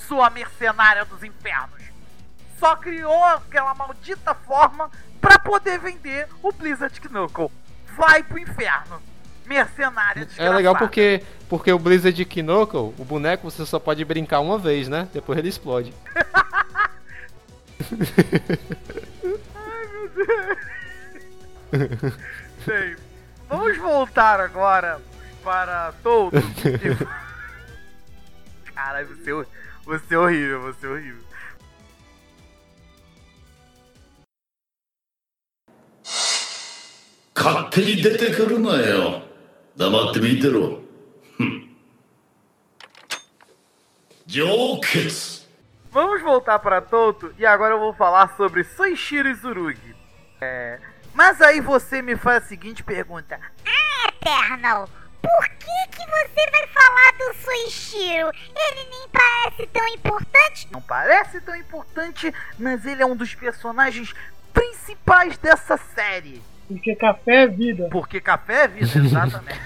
[0.09, 1.83] sua mercenária dos infernos.
[2.59, 4.89] Só criou aquela maldita forma
[5.21, 7.51] pra poder vender o Blizzard Knuckle.
[7.97, 9.01] Vai pro inferno.
[9.45, 14.57] Mercenária É legal porque, porque o Blizzard Knuckle, o boneco, você só pode brincar uma
[14.59, 15.09] vez, né?
[15.13, 15.93] Depois ele explode.
[19.55, 20.59] Ai, meu Deus.
[22.65, 22.97] Bem,
[23.49, 25.01] vamos voltar agora
[25.43, 26.33] para todo.
[28.75, 29.47] Caralho, você, é
[29.85, 31.32] você é horrível, você é horrível.
[45.91, 49.95] Vamos voltar para Toto e agora eu vou falar sobre Soichiro Izurugi.
[50.41, 50.79] É,
[51.15, 54.89] mas aí você me faz a seguinte pergunta: Ah, Eternal,
[55.21, 58.31] por que que você vai falar do Soichiro?
[58.55, 60.69] Ele nem parece tão importante.
[60.71, 64.15] Não parece tão importante, mas ele é um dos personagens
[64.53, 66.43] principais dessa série.
[66.73, 67.89] Porque café é vida.
[67.91, 69.61] Porque café é vida, exatamente.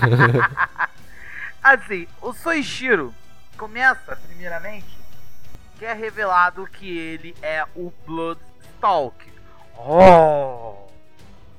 [1.62, 3.14] assim, o Soichiro
[3.56, 4.96] começa, primeiramente,
[5.78, 9.16] que é revelado que ele é o Bloodstalk.
[9.76, 10.74] Oh!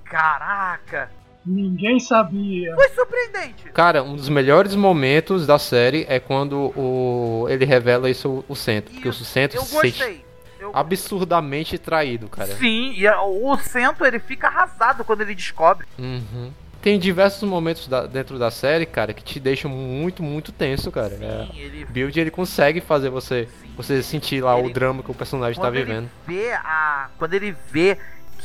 [0.06, 1.12] Caraca!
[1.46, 2.74] Ninguém sabia.
[2.74, 3.70] Foi surpreendente.
[3.72, 8.92] Cara, um dos melhores momentos da série é quando o ele revela isso o centro,
[8.92, 10.25] porque o centro Eu se sente gostei.
[10.66, 12.56] Eu- absurdamente traído, cara.
[12.56, 15.86] Sim, e a- o Cento ele fica arrasado quando ele descobre.
[15.98, 16.52] Uhum.
[16.82, 21.18] Tem diversos momentos da- dentro da série, cara, que te deixam muito, muito tenso, cara.
[21.20, 25.56] É, ele- Build ele consegue fazer você você sentir lá o drama que o personagem
[25.56, 26.10] tá quando vivendo.
[26.30, 27.98] Ele vê a, quando ele vê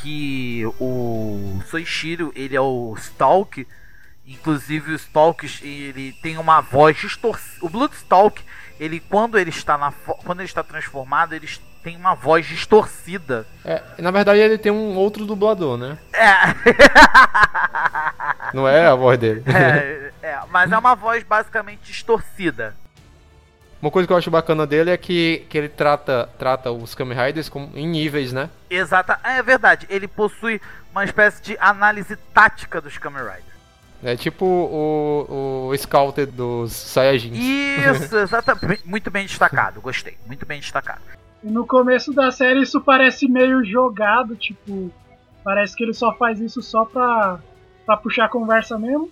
[0.03, 3.65] que o Soichiro ele é o Stalk,
[4.27, 7.65] inclusive o Stalk ele tem uma voz distorcida.
[7.65, 8.43] O Bloodstalk,
[8.79, 9.93] ele quando ele está na
[10.25, 11.47] quando ele está transformado, ele
[11.83, 13.47] tem uma voz distorcida.
[13.65, 15.99] É, na verdade ele tem um outro dublador, né?
[16.13, 16.55] É.
[18.55, 19.43] Não é a voz dele.
[19.47, 22.75] é, é, mas é uma voz basicamente distorcida.
[23.81, 27.17] Uma coisa que eu acho bacana dele é que, que ele trata, trata os Kamen
[27.17, 28.51] Riders como, em níveis, né?
[28.69, 29.87] Exata, é verdade.
[29.89, 30.61] Ele possui
[30.91, 33.51] uma espécie de análise tática dos Kamen Riders.
[34.03, 37.37] É tipo o, o Scouter dos Saiyajins.
[37.37, 38.87] Isso, exatamente.
[38.87, 39.81] Muito bem destacado.
[39.81, 40.17] Gostei.
[40.27, 41.01] Muito bem destacado.
[41.43, 44.93] E no começo da série isso parece meio jogado, tipo,
[45.43, 47.41] parece que ele só faz isso só pra,
[47.87, 49.11] pra puxar a conversa mesmo.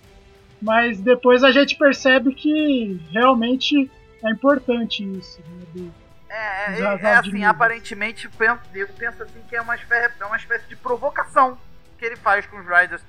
[0.61, 3.89] Mas depois a gente percebe que realmente
[4.23, 5.39] é importante isso.
[5.41, 5.93] Né, do-
[6.29, 10.25] É, é, é assim, aparentemente, o pen- nego pensa assim que é uma, espécie, é
[10.25, 11.57] uma espécie de provocação
[11.97, 13.01] que ele faz com os Riders.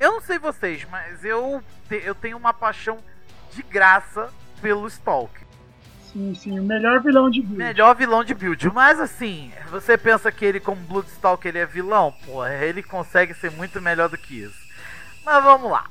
[0.00, 2.98] Eu não sei vocês, mas eu, te- eu tenho uma paixão
[3.52, 5.41] de graça pelo Stalk.
[6.12, 7.56] Sim, sim, o melhor vilão de build.
[7.56, 8.70] Melhor vilão de build.
[8.70, 12.14] Mas assim, você pensa que ele, como Bloodstalk, ele é vilão?
[12.26, 14.58] Pô, ele consegue ser muito melhor do que isso.
[15.24, 15.86] Mas vamos lá.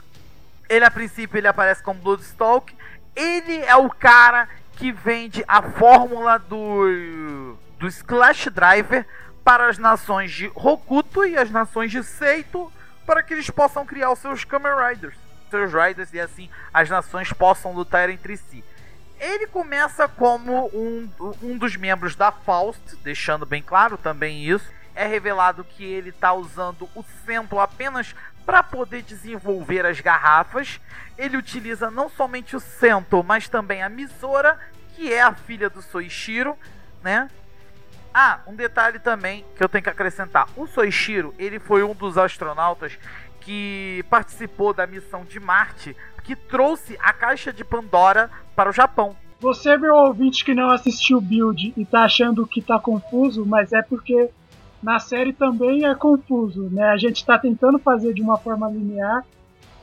[0.69, 2.73] Ele, a princípio, ele aparece como Bloodstalk.
[3.15, 4.47] Ele é o cara
[4.77, 9.05] que vende a fórmula do, do Splash Driver
[9.43, 12.71] para as nações de Hokuto e as nações de Seito
[13.05, 15.15] para que eles possam criar os seus Kamen Riders.
[15.49, 18.63] Seus Riders e assim as nações possam lutar entre si.
[19.21, 21.07] Ele começa como um,
[21.43, 24.67] um dos membros da Faust, deixando bem claro também isso.
[24.95, 28.15] É revelado que ele está usando o centro apenas
[28.47, 30.81] para poder desenvolver as garrafas.
[31.19, 34.59] Ele utiliza não somente o centro, mas também a Misora,
[34.95, 36.57] que é a filha do Soichiro,
[37.03, 37.29] né?
[38.11, 40.47] Ah, um detalhe também que eu tenho que acrescentar.
[40.57, 42.97] O Soichiro, ele foi um dos astronautas
[43.39, 49.15] que participou da missão de Marte, que trouxe a caixa de Pandora para o Japão.
[49.39, 53.73] Você, meu ouvinte que não assistiu o build e tá achando que tá confuso, mas
[53.73, 54.29] é porque
[54.81, 56.89] na série também é confuso, né?
[56.89, 59.23] A gente tá tentando fazer de uma forma linear,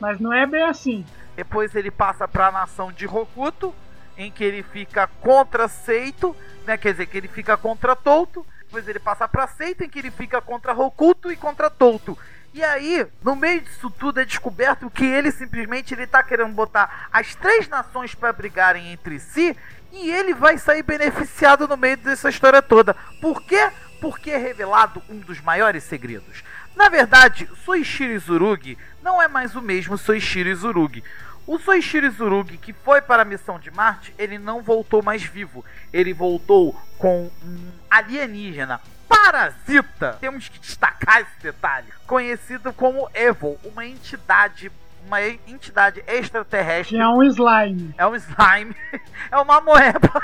[0.00, 1.04] mas não é bem assim.
[1.36, 3.74] Depois ele passa para a nação de Hokuto,
[4.16, 6.34] em que ele fica contra Seito,
[6.66, 6.76] né?
[6.76, 8.44] Quer dizer, que ele fica contra Touto.
[8.64, 12.18] Depois ele passa para Seito, em que ele fica contra Hokuto e contra Touto.
[12.58, 17.06] E aí, no meio disso tudo é descoberto que ele simplesmente ele tá querendo botar
[17.12, 19.56] as três nações para brigarem entre si
[19.92, 22.94] e ele vai sair beneficiado no meio dessa história toda.
[23.20, 23.70] Por quê?
[24.00, 26.42] Porque é revelado um dos maiores segredos.
[26.74, 31.04] Na verdade, Soichiro Izurugi não é mais o mesmo Soichiro Izurugi.
[31.46, 35.64] O Soichiro Izurugi, que foi para a missão de Marte, ele não voltou mais vivo.
[35.92, 40.16] Ele voltou com um alienígena parasita.
[40.20, 41.86] Temos que destacar esse detalhe.
[42.06, 44.70] Conhecido como Evil, uma entidade,
[45.06, 46.96] uma entidade extraterrestre.
[46.96, 47.94] Que é um slime.
[47.96, 48.76] É um slime.
[49.30, 50.22] É uma moeba.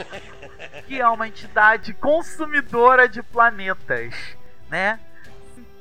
[0.86, 4.14] que é uma entidade consumidora de planetas,
[4.68, 4.98] né?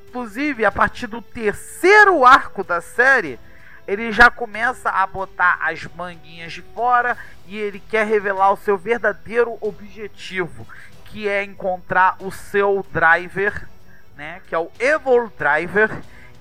[0.08, 3.40] Inclusive, a partir do terceiro arco da série,
[3.88, 7.18] ele já começa a botar as manguinhas de fora
[7.48, 10.68] e ele quer revelar o seu verdadeiro objetivo,
[11.10, 13.68] que é encontrar o seu driver,
[14.16, 15.90] né, que é o Evil Driver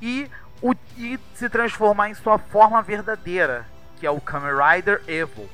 [0.01, 3.67] e, o, e se transformar em sua forma verdadeira,
[3.99, 5.49] que é o Kamen Rider Evil.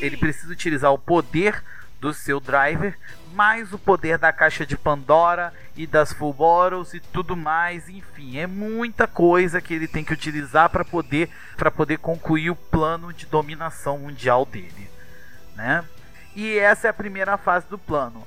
[0.00, 1.62] Ele precisa utilizar o poder
[2.00, 2.98] do seu driver,
[3.32, 8.38] mais o poder da caixa de Pandora e das Full Bottles e tudo mais, enfim,
[8.38, 13.12] é muita coisa que ele tem que utilizar para poder para poder concluir o plano
[13.12, 14.90] de dominação mundial dele,
[15.54, 15.84] né?
[16.34, 18.26] E essa é a primeira fase do plano.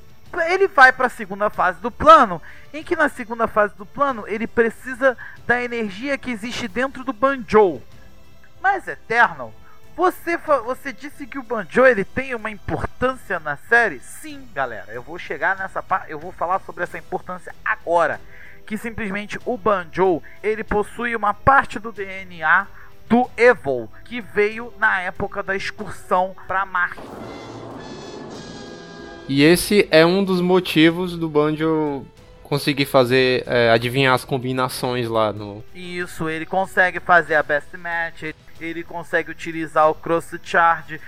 [0.49, 2.41] Ele vai para a segunda fase do plano,
[2.73, 7.13] em que na segunda fase do plano ele precisa da energia que existe dentro do
[7.13, 7.81] Banjo.
[8.61, 9.53] Mas Eternal
[9.95, 13.99] você, você disse que o Banjo ele tem uma importância na série?
[13.99, 14.91] Sim, galera.
[14.91, 18.19] Eu vou chegar nessa parte, eu vou falar sobre essa importância agora.
[18.65, 22.65] Que simplesmente o Banjo ele possui uma parte do DNA
[23.07, 27.01] do Evil que veio na época da excursão para Marte.
[29.27, 32.05] E esse é um dos motivos do Banjo
[32.43, 35.63] conseguir fazer é, adivinhar as combinações lá no.
[35.73, 40.99] Isso, ele consegue fazer a best match, ele consegue utilizar o cross charge.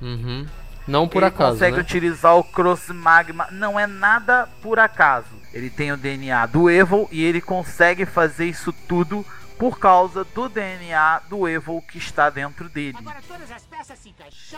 [0.00, 0.46] Uhum.
[0.86, 1.52] Não por ele acaso.
[1.52, 1.82] consegue né?
[1.82, 3.48] utilizar o cross magma.
[3.50, 5.28] Não é nada por acaso.
[5.52, 9.24] Ele tem o DNA do Evil e ele consegue fazer isso tudo
[9.62, 12.98] por causa do DNA do Evil que está dentro dele.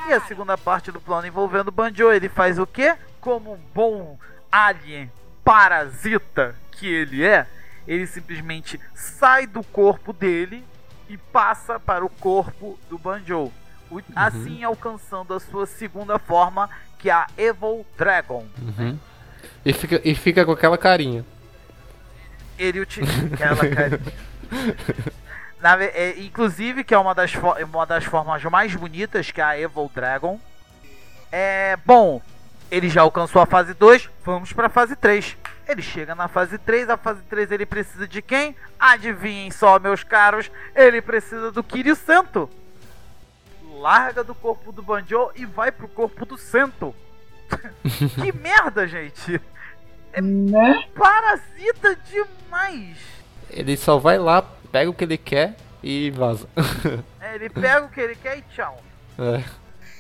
[0.09, 2.96] E a segunda parte do plano envolvendo o Banjo, ele faz o que?
[3.20, 4.18] Como um bom
[4.50, 5.12] alien
[5.44, 7.46] parasita que ele é,
[7.86, 10.64] ele simplesmente sai do corpo dele
[11.07, 13.52] e passa para o corpo do Banjo.
[13.90, 14.00] Uhum.
[14.16, 18.46] Assim alcançando a sua segunda forma, que é a Evil Dragon.
[18.59, 18.98] Uhum.
[19.66, 21.26] E, fica, e fica com aquela carinha.
[22.59, 24.00] Ele utiliza aquela carinha.
[25.61, 27.32] Na, é, inclusive, que é uma das,
[27.72, 30.38] uma das formas mais bonitas, que é a Evil Dragon.
[31.32, 32.20] É, bom,
[32.70, 35.36] ele já alcançou a fase 2, vamos para a fase 3.
[35.66, 38.55] Ele chega na fase 3, a fase 3 ele precisa de quem?
[38.78, 42.50] Adivinhem só, meus caros, ele precisa do Kiryu Santo.
[43.78, 46.94] Larga do corpo do Banjo e vai pro corpo do Santo.
[48.22, 49.40] que merda, gente!
[50.12, 50.84] É né?
[50.94, 53.14] parasita demais!
[53.55, 54.42] Ele só vai lá,
[54.72, 56.48] pega o que ele quer e vaza.
[57.20, 58.82] é, ele pega o que ele quer e tchau.
[59.16, 59.44] É.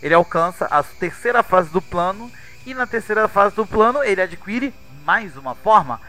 [0.02, 2.30] Ele alcança a terceira fase do plano
[2.66, 4.74] e na terceira fase do plano ele adquire
[5.04, 6.00] mais uma forma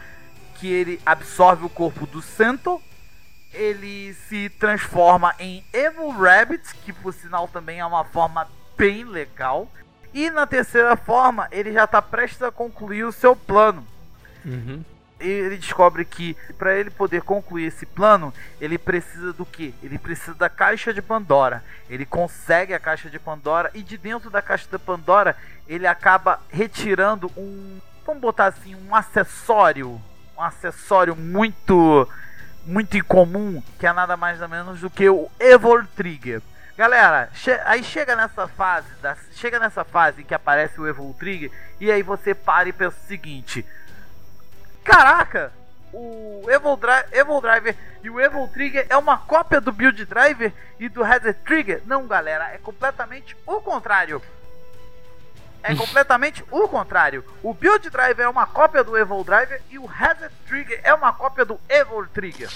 [0.58, 2.82] que ele absorve o corpo do Santo,
[3.52, 9.70] ele se transforma em Evil Rabbit, que por sinal também é uma forma bem legal.
[10.12, 13.86] E na terceira forma, ele já está prestes a concluir o seu plano.
[14.44, 14.82] Uhum.
[15.18, 19.74] Ele descobre que para ele poder concluir esse plano, ele precisa do que?
[19.82, 21.64] Ele precisa da caixa de Pandora.
[21.88, 25.36] Ele consegue a caixa de Pandora e de dentro da caixa de Pandora
[25.66, 30.00] ele acaba retirando um vamos botar assim, um acessório,
[30.36, 32.08] um acessório muito
[32.64, 36.42] muito incomum, que é nada mais ou menos do que o Evil Trigger.
[36.76, 41.50] Galera, che aí chega nessa fase, da, chega nessa fase que aparece o Evil Trigger
[41.80, 43.64] e aí você para e pensa o seguinte:
[44.86, 45.52] Caraca,
[45.92, 50.52] o Evil, Dri Evil Driver e o Evil Trigger é uma cópia do Build Driver
[50.78, 51.82] e do Hazard Trigger?
[51.86, 54.22] Não, galera, é completamente o contrário
[55.66, 57.24] é completamente o contrário.
[57.42, 61.12] O Build Driver é uma cópia do Evil Driver e o Hazard Trigger é uma
[61.12, 62.48] cópia do Evil Trigger.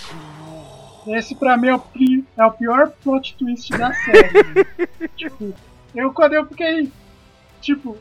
[1.09, 1.83] Esse pra mim é o,
[2.37, 4.64] é o pior plot twist da série.
[5.16, 5.53] tipo,
[5.95, 6.93] eu quando eu fiquei.
[7.61, 7.97] Tipo,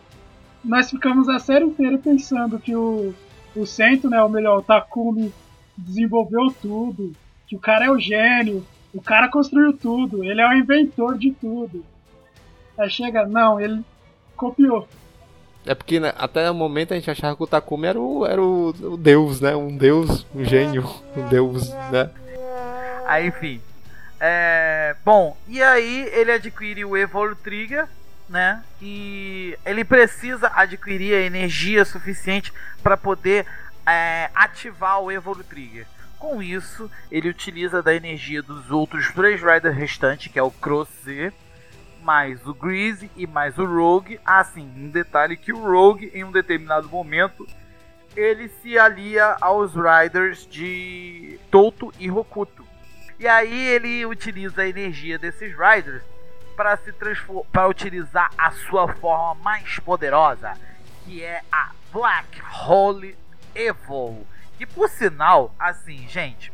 [0.64, 3.16] nós ficamos a série inteira pensando que o,
[3.56, 5.34] o Sento, né, ou melhor, o Takumi
[5.78, 7.14] desenvolveu tudo,
[7.48, 11.32] que o cara é o gênio, o cara construiu tudo, ele é o inventor de
[11.32, 11.84] tudo.
[12.78, 13.84] Aí chega, não, ele
[14.36, 14.88] copiou.
[15.66, 18.42] É porque né, até o momento a gente achava que o Takumi era o, era
[18.42, 19.56] o, o deus, né?
[19.56, 20.84] Um deus, um gênio,
[21.16, 22.10] um deus, né?
[23.06, 23.62] Aí, enfim.
[24.20, 27.88] É, bom, e aí ele adquire o Evol Trigger,
[28.30, 28.64] né?
[28.82, 32.54] E ele precisa adquirir a energia suficiente
[32.84, 33.46] para poder
[33.86, 35.88] é, ativar o Evol Trigger.
[36.18, 40.90] Com isso, ele utiliza da energia dos outros três Riders restantes, que é o Cross
[41.04, 41.34] Z,
[42.04, 44.20] mais o Greasy e mais o Rogue.
[44.26, 47.48] Ah, sim, um detalhe que o Rogue, em um determinado momento,
[48.16, 52.68] ele se alia aos Riders de Toto e Rokuto.
[53.18, 56.04] E aí ele utiliza a energia desses Riders
[56.60, 56.94] para se
[57.54, 60.56] para utilizar a sua forma mais poderosa,
[61.06, 63.18] que é a Black Hole
[63.56, 64.28] Evil.
[64.58, 66.52] Que por sinal, assim, gente,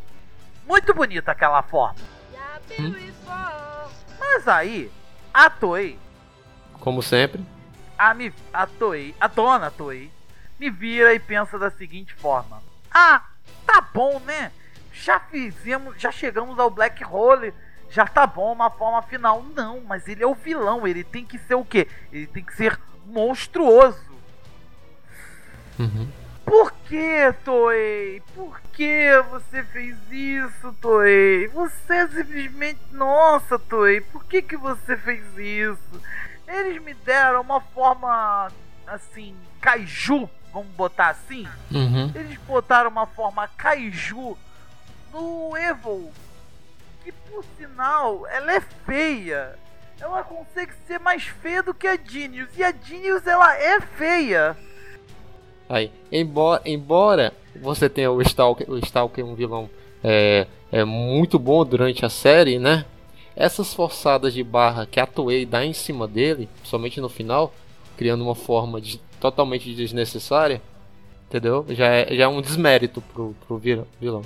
[0.68, 1.96] muito bonita aquela forma.
[2.80, 2.94] Hum?
[4.20, 4.92] Mas aí,
[5.34, 5.98] a Toei,
[6.80, 7.44] como sempre,
[7.98, 10.12] a, me, a Toei, a dona Toei,
[10.60, 12.62] me vira e pensa da seguinte forma:
[12.94, 13.24] Ah,
[13.66, 14.52] tá bom, né?
[14.94, 17.56] Já fizemos, já chegamos ao Black Hole,
[17.90, 19.44] já tá bom uma forma final.
[19.56, 21.88] Não, mas ele é o vilão, ele tem que ser o quê?
[22.12, 24.16] Ele tem que ser monstruoso.
[25.80, 26.08] Uhum.
[26.46, 28.22] Por que, Toei?
[28.36, 31.48] Por que você fez isso, Toei?
[31.48, 32.80] Você simplesmente.
[32.92, 36.02] Nossa, Toei, por que, que você fez isso?
[36.48, 38.52] Eles me deram uma forma
[38.86, 41.48] assim, kaiju, vamos botar assim.
[41.72, 42.12] Uhum.
[42.14, 44.38] Eles botaram uma forma kaiju
[45.12, 46.12] no Evil,
[47.06, 49.56] que por sinal ela é feia.
[50.02, 54.58] Ela consegue ser mais feia do que a Genius, e a Genius ela é feia.
[55.70, 59.70] Aí, embora, embora você tenha o Stalker, o Stalker um vilão
[60.04, 62.86] é, é muito bom durante a série, né?
[63.36, 67.54] Essas forçadas de barra que a Toei dá em cima dele, somente no final,
[67.98, 70.62] criando uma forma de, totalmente desnecessária,
[71.28, 71.66] entendeu?
[71.70, 74.24] Já é, já é um desmérito pro, pro vilão.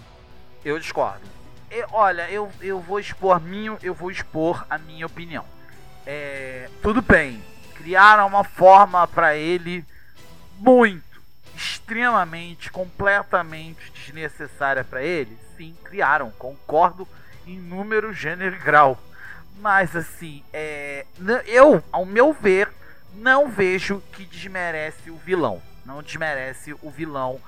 [0.63, 1.38] Eu discordo.
[1.71, 5.45] Eu, olha, eu, eu vou expor minha, eu vou expor a minha opinião.
[6.05, 7.43] É, tudo bem,
[7.75, 9.85] criaram uma forma para ele
[10.57, 11.21] muito
[11.55, 15.37] extremamente, completamente desnecessária para ele?
[15.57, 17.07] Sim, criaram, concordo
[17.45, 18.97] em número, gênero e grau.
[19.59, 21.05] Mas assim, é,
[21.45, 22.71] eu, ao meu ver,
[23.13, 25.61] não vejo que desmerece o vilão.
[25.85, 27.39] Não desmerece o vilão.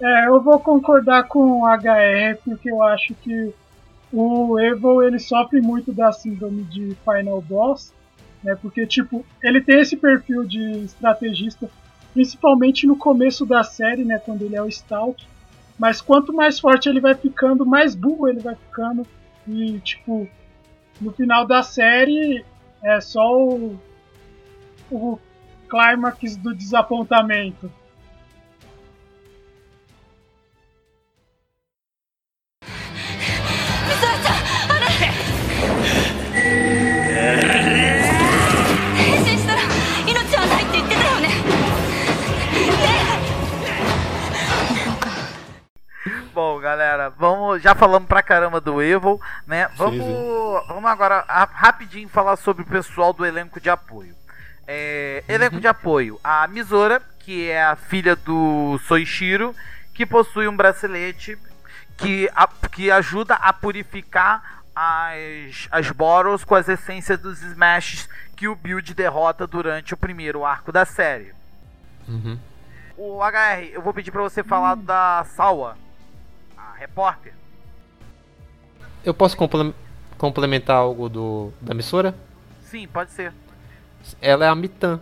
[0.00, 3.52] É, eu vou concordar com o HR porque eu acho que
[4.12, 7.92] o Evo ele sofre muito da síndrome de Final Boss,
[8.42, 8.56] né?
[8.60, 11.70] Porque tipo, ele tem esse perfil de estrategista
[12.12, 15.24] principalmente no começo da série, né, quando ele é o Stalk.
[15.78, 19.06] Mas quanto mais forte ele vai ficando, mais burro ele vai ficando.
[19.48, 20.28] E, tipo,
[21.00, 22.44] no final da série
[22.82, 23.80] é só o,
[24.90, 25.18] o
[25.68, 27.72] clímax do desapontamento.
[46.40, 47.60] Bom, galera, vamos.
[47.60, 49.68] Já falamos pra caramba do Evil, né?
[49.76, 50.66] Vamos, sim, sim.
[50.68, 54.14] vamos agora rapidinho falar sobre o pessoal do elenco de apoio.
[54.66, 55.34] É, uhum.
[55.34, 59.54] Elenco de apoio: a Misora, que é a filha do Soichiro,
[59.92, 61.36] que possui um bracelete
[61.98, 68.48] que, a, que ajuda a purificar as, as Boros com as essências dos Smashes que
[68.48, 71.34] o Build derrota durante o primeiro arco da série.
[72.08, 72.40] Uhum.
[72.96, 74.84] O HR, eu vou pedir para você falar uhum.
[74.84, 75.76] da Sawa
[76.80, 77.34] repórter.
[79.04, 79.36] Eu posso
[80.16, 82.14] complementar algo do, da emissora?
[82.62, 83.32] Sim, pode ser.
[84.20, 85.00] Ela é a Mitan.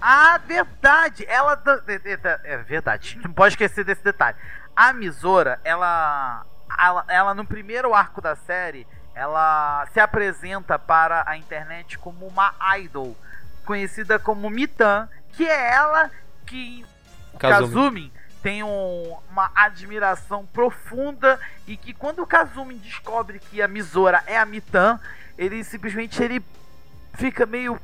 [0.00, 1.24] Ah, verdade!
[1.26, 1.60] Ela.
[2.44, 4.36] É verdade, não pode esquecer desse detalhe.
[4.76, 6.44] A Misora, ela,
[6.78, 7.04] ela.
[7.08, 13.16] Ela, no primeiro arco da série, ela se apresenta para a internet como uma idol,
[13.64, 16.10] conhecida como Mitan, que é ela
[16.44, 16.84] que.
[17.38, 18.12] Kazumi, Kazumi
[18.44, 24.36] tem um, uma admiração profunda e que quando o Kazumi descobre que a Misora é
[24.36, 25.00] a Mitan,
[25.38, 26.44] ele simplesmente ele
[27.14, 27.80] fica meio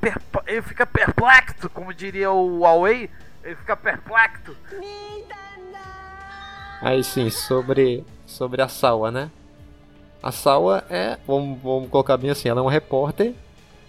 [0.46, 3.08] ele fica perplexo, como diria o Huawei,
[3.42, 4.54] ele fica perplexo.
[6.82, 9.30] Aí sim, sobre sobre a Sawa, né?
[10.22, 13.32] A Sawa é, vamos, vamos colocar bem assim, ela é uma repórter,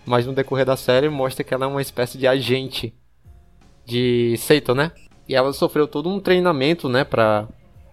[0.06, 2.96] mas no decorrer da série mostra que ela é uma espécie de agente
[3.86, 4.94] de Seito, né?
[5.32, 7.48] E ela sofreu todo um treinamento, né, para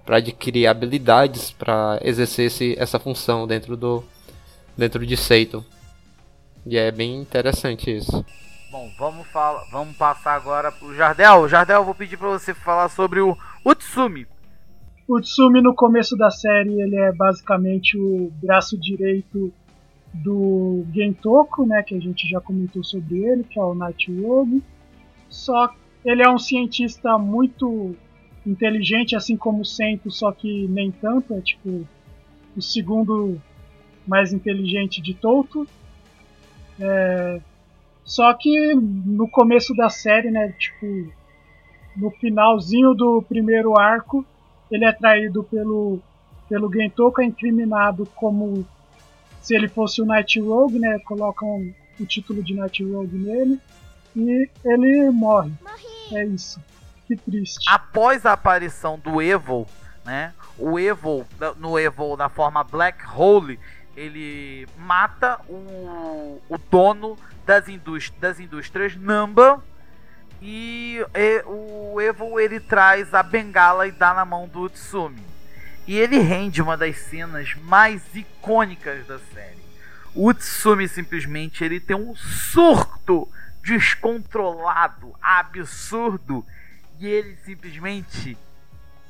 [0.04, 4.02] para adquirir habilidades para exercer esse, essa função dentro do
[4.76, 5.64] dentro de Seito.
[6.66, 8.24] E é bem interessante isso.
[8.72, 11.48] Bom, vamos falar, vamos passar agora pro Jardel.
[11.48, 14.26] Jardel, eu vou pedir para você falar sobre o Utsumi.
[15.06, 19.52] O Utsumi no começo da série, ele é basicamente o braço direito
[20.12, 24.60] do Gentoko, né, que a gente já comentou sobre ele, que é o Night Rogue.
[25.28, 25.68] Só
[26.04, 27.94] ele é um cientista muito
[28.46, 31.34] inteligente, assim como o só que nem tanto.
[31.34, 31.86] É tipo
[32.56, 33.40] o segundo
[34.06, 35.66] mais inteligente de Toto.
[36.80, 37.40] É,
[38.04, 41.12] só que no começo da série, né, tipo,
[41.96, 44.24] no finalzinho do primeiro arco,
[44.70, 46.00] ele é traído pelo,
[46.48, 48.66] pelo Gentoku, é incriminado como
[49.42, 50.98] se ele fosse o Night Rogue, né?
[51.00, 53.58] Colocam o título de Night Rogue nele
[54.16, 55.52] e ele morre.
[56.12, 56.60] É isso.
[57.06, 57.64] Que triste.
[57.68, 59.66] Após a aparição do Evil,
[60.04, 60.32] né?
[60.58, 63.58] O Evil, no Evil na forma Black Hole,
[63.96, 69.62] ele mata o, o dono das, indúst das indústrias Namba
[70.40, 75.22] e, e, o Evil ele traz a bengala e dá na mão do Utsumi.
[75.86, 79.58] E ele rende uma das cenas mais icônicas da série.
[80.14, 83.28] O Utsumi simplesmente ele tem um surto
[83.62, 86.44] descontrolado, absurdo,
[86.98, 88.36] e ele simplesmente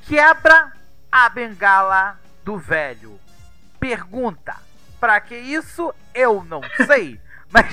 [0.03, 0.71] quebra
[1.11, 3.19] a bengala do velho.
[3.79, 4.55] Pergunta:
[4.99, 5.93] para que isso?
[6.13, 7.19] Eu não sei,
[7.51, 7.65] mas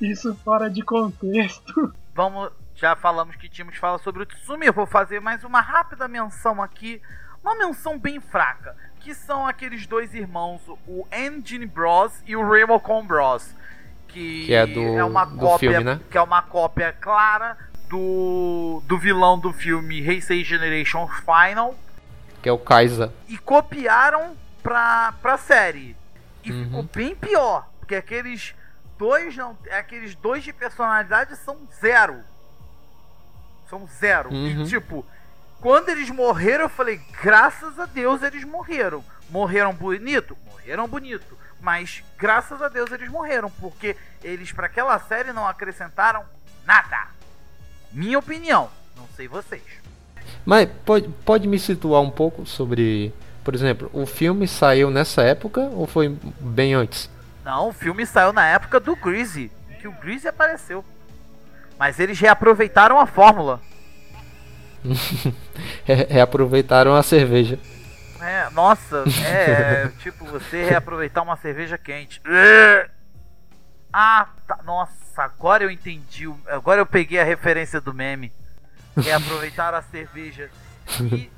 [0.00, 1.94] isso fora de contexto.
[2.14, 6.06] Vamos, já falamos que tínhamos falar sobre o Tsumi, eu vou fazer mais uma rápida
[6.06, 7.00] menção aqui
[7.46, 13.06] uma menção bem fraca, que são aqueles dois irmãos, o Engine Bros e o Remocon
[13.06, 13.54] Bros,
[14.16, 16.00] que, que é, do, é uma do cópia, filme, né?
[16.10, 17.54] que é uma cópia clara
[17.86, 21.74] do, do vilão do filme Heisei Generation Final,
[22.42, 23.10] que é o Kaiser.
[23.28, 25.94] E copiaram pra, pra série.
[26.42, 26.64] E Uhum.
[26.64, 28.54] ficou bem pior, porque aqueles
[28.96, 32.22] dois não, aqueles dois de personalidade são zero.
[33.68, 34.30] São zero.
[34.32, 34.62] Uhum.
[34.62, 35.04] E tipo,
[35.60, 39.04] quando eles morreram, eu falei, graças a Deus eles morreram.
[39.28, 40.38] Morreram bonito?
[40.46, 41.36] Morreram bonito.
[41.60, 46.22] Mas graças a Deus eles morreram, porque eles para aquela série não acrescentaram
[46.64, 47.08] nada.
[47.92, 49.62] Minha opinião, não sei vocês.
[50.44, 53.12] Mas pode, pode me situar um pouco sobre,
[53.44, 56.08] por exemplo, o filme saiu nessa época ou foi
[56.40, 57.08] bem antes?
[57.44, 60.84] Não, o filme saiu na época do Greasy, em que o Greasy apareceu.
[61.78, 63.60] Mas eles reaproveitaram a fórmula.
[65.84, 67.58] Re- Reaproveitaram a cerveja.
[68.20, 72.20] É, nossa, é tipo você reaproveitar uma cerveja quente.
[73.92, 76.28] Ah, tá, nossa, agora eu entendi.
[76.46, 78.32] Agora eu peguei a referência do meme.
[78.96, 80.50] Reaproveitar a cerveja.
[81.00, 81.30] E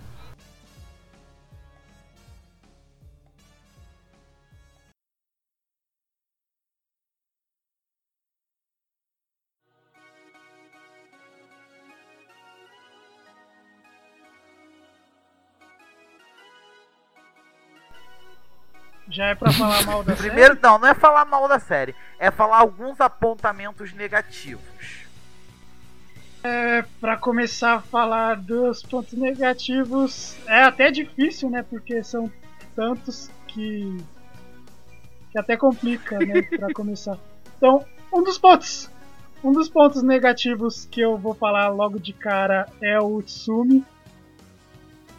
[19.11, 20.63] Já é pra falar mal da primeiro, série?
[20.63, 24.63] não, não é falar mal da série, é falar alguns apontamentos negativos.
[26.43, 31.65] É, pra começar a falar dos pontos negativos, é até difícil, né?
[31.69, 32.31] Porque são
[32.77, 33.97] tantos que.
[35.33, 36.43] que até complica, né?
[36.57, 37.19] Pra começar.
[37.57, 38.89] Então, um dos pontos.
[39.43, 43.85] Um dos pontos negativos que eu vou falar logo de cara é o Utsumi.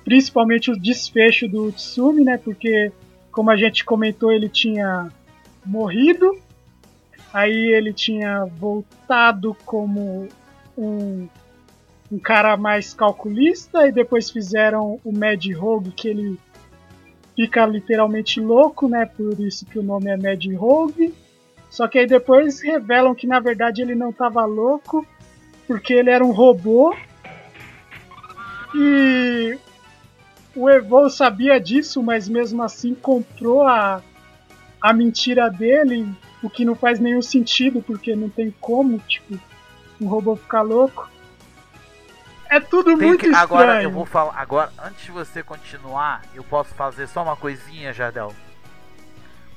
[0.04, 2.38] Principalmente o desfecho do Utsumi, né?
[2.38, 2.92] Porque,
[3.40, 5.10] como a gente comentou, ele tinha
[5.66, 6.38] morrido.
[7.32, 10.28] Aí ele tinha voltado como
[10.78, 11.26] um,
[12.12, 16.38] um cara mais calculista e depois fizeram o Mad Rogue que ele
[17.34, 19.06] fica literalmente louco, né?
[19.06, 21.14] Por isso que o nome é Mad Rogue.
[21.70, 25.08] Só que aí depois revelam que na verdade ele não estava louco,
[25.66, 26.94] porque ele era um robô.
[28.76, 29.58] E
[30.62, 34.02] o Evol sabia disso, mas mesmo assim comprou a,
[34.82, 36.08] a mentira dele,
[36.44, 39.40] o que não faz nenhum sentido, porque não tem como, tipo,
[40.02, 41.10] um robô ficar louco.
[42.50, 43.44] É tudo Tem muito que- estranho.
[43.44, 44.34] agora eu vou falar.
[44.36, 48.34] Agora, antes de você continuar, eu posso fazer só uma coisinha, Jardel.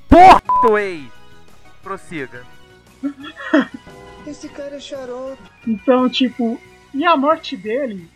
[0.09, 1.11] Portoei!
[1.83, 2.43] Prossiga.
[4.27, 5.43] Esse cara é xarope.
[5.67, 6.61] Então, tipo,
[6.95, 8.09] e a morte dele,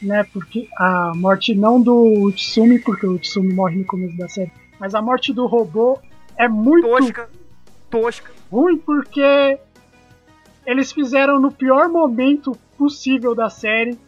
[0.00, 0.24] né?
[0.32, 4.94] Porque a morte não do Utsumi, porque o Utsumi morre no começo da série, mas
[4.94, 5.98] a morte do robô
[6.36, 7.30] é muito Tosca.
[7.90, 8.32] Tosca.
[8.50, 9.58] ruim porque
[10.66, 13.98] eles fizeram no pior momento possível da série,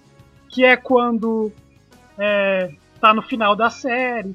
[0.49, 1.53] que é quando
[2.19, 4.35] é, tá no final da série.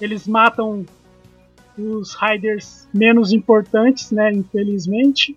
[0.00, 0.84] Eles matam
[1.76, 4.32] os Riders menos importantes, né?
[4.32, 5.36] Infelizmente,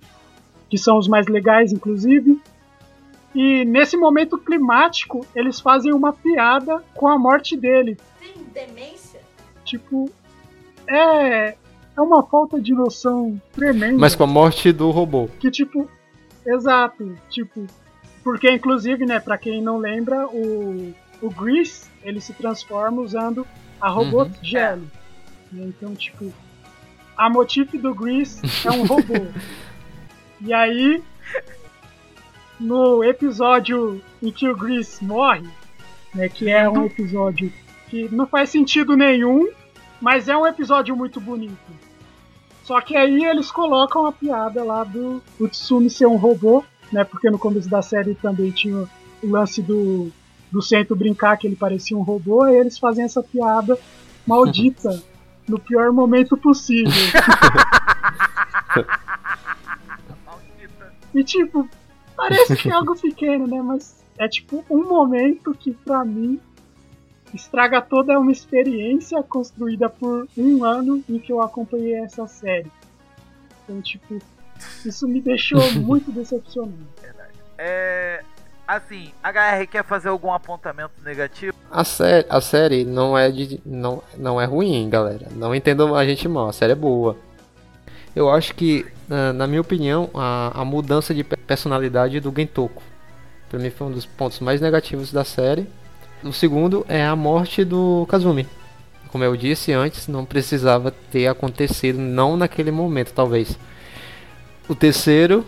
[0.70, 2.42] que são os mais legais, inclusive.
[3.34, 7.98] E nesse momento climático, eles fazem uma piada com a morte dele.
[8.20, 9.22] Tem demência?
[9.64, 10.10] Tipo,
[10.88, 11.56] é,
[11.96, 13.98] é uma falta de noção tremenda.
[13.98, 15.30] Mas com a morte do robô.
[15.40, 15.90] Que tipo,
[16.46, 17.66] exato, tipo,
[18.24, 23.46] porque inclusive, né, para quem não lembra, o o Grease, ele se transforma usando
[23.80, 24.32] a robô Uhum.
[24.42, 24.88] Jelly.
[25.52, 26.34] né, Então, tipo,
[27.16, 29.14] a motif do Grease é um robô.
[30.42, 31.04] e aí
[32.62, 35.50] no episódio em que o Grease morre,
[36.14, 37.52] né, que é um episódio
[37.90, 39.50] que não faz sentido nenhum,
[40.00, 41.56] Mas é um episódio muito bonito.
[42.64, 47.04] Só que aí eles colocam a piada lá do, do Tsumi ser um robô, né?
[47.04, 48.90] Porque no começo da série também tinha
[49.22, 50.12] o lance do,
[50.52, 53.78] do Centro brincar que ele parecia um robô, e eles fazem essa piada
[54.26, 55.04] maldita
[55.48, 56.92] no pior momento possível.
[61.14, 61.70] e tipo,
[62.22, 63.62] parece que é algo pequeno, né?
[63.62, 66.40] Mas é tipo um momento que pra mim
[67.34, 72.72] estraga toda uma experiência construída por um ano em que eu acompanhei essa série.
[73.64, 74.20] Então, tipo,
[74.86, 76.88] isso me deixou muito decepcionado.
[77.58, 78.24] É.
[78.68, 81.54] Assim, HR quer fazer algum apontamento negativo?
[81.70, 85.28] A, sé a série não é, de, não, não é ruim, galera.
[85.32, 87.18] Não entendam a gente mal, a série é boa.
[88.16, 88.86] Eu acho que,
[89.36, 92.84] na minha opinião, a, a mudança de personalidade do Gentoko.
[93.50, 95.68] Pra mim foi um dos pontos mais negativos da série.
[96.24, 98.48] O segundo é a morte do Kazumi.
[99.10, 103.58] Como eu disse antes, não precisava ter acontecido, não naquele momento, talvez.
[104.70, 105.46] O terceiro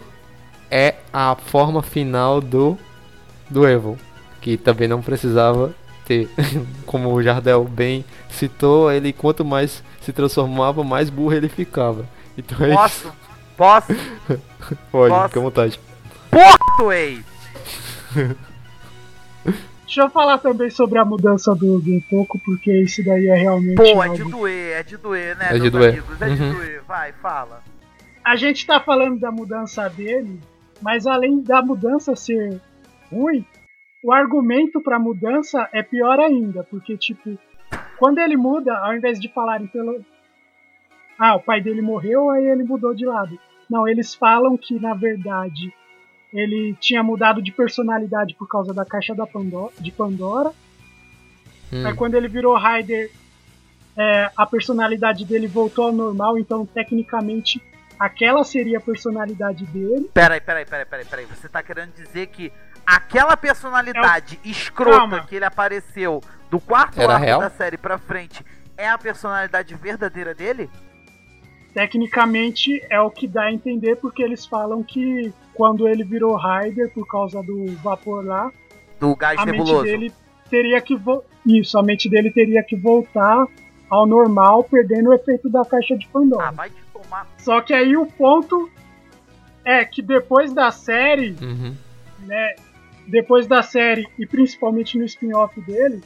[0.70, 2.78] é a forma final do
[3.50, 3.98] do Evil,
[4.42, 5.74] que também não precisava
[6.06, 6.28] ter.
[6.86, 12.06] Como o Jardel bem citou, ele quanto mais se transformava, mais burro ele ficava.
[12.38, 13.08] Então é Posso?
[13.08, 13.16] Isso.
[13.58, 13.88] Posso?
[14.92, 15.28] Pode, Posso?
[15.28, 15.80] fica à vontade.
[16.30, 17.24] Portuei!
[19.86, 23.76] Deixa eu falar também sobre a mudança do Gentoku, porque isso daí é realmente.
[23.76, 25.50] Pô, é de doer, é de doer, né?
[25.56, 25.90] É de doer.
[25.92, 26.22] Amigos?
[26.22, 26.54] É de Uhum.
[26.54, 26.82] doer.
[26.88, 27.62] Vai, fala.
[28.26, 30.40] A gente tá falando da mudança dele,
[30.82, 32.60] mas além da mudança ser
[33.12, 33.46] ruim,
[34.04, 37.38] o argumento pra mudança é pior ainda, porque, tipo,
[38.00, 40.04] quando ele muda, ao invés de falarem pelo.
[41.18, 43.38] Ah, o pai dele morreu, aí ele mudou de lado.
[43.70, 45.74] Não, eles falam que, na verdade,
[46.34, 50.52] ele tinha mudado de personalidade por causa da caixa da Pandora, de Pandora.
[51.72, 51.86] Hum.
[51.86, 53.12] Aí quando ele virou Raider,
[53.96, 57.62] é, a personalidade dele voltou ao normal, então tecnicamente
[58.00, 60.10] aquela seria a personalidade dele.
[60.14, 61.26] Peraí, peraí, peraí, peraí, peraí.
[61.26, 62.52] Você tá querendo dizer que
[62.86, 65.26] aquela personalidade escrota Calma.
[65.26, 67.40] que ele apareceu do quarto Era arco real?
[67.40, 68.44] da série pra frente
[68.76, 70.70] é a personalidade verdadeira dele?
[71.74, 76.92] Tecnicamente é o que dá a entender, porque eles falam que quando ele virou Raider
[76.94, 78.52] por causa do vapor lá,
[79.00, 79.84] Do gás a mente nebuloso.
[79.84, 80.12] dele
[80.50, 80.96] teria que
[81.46, 83.48] isso, a mente dele teria que voltar
[83.90, 86.48] ao normal, perdendo o efeito da caixa de Pandora.
[86.48, 87.28] Ah, vai te tomar.
[87.40, 88.70] Só que aí o ponto
[89.66, 91.76] é que depois da série, Uhum.
[92.26, 92.56] né,
[93.08, 96.02] depois da série e principalmente no spin-off dele,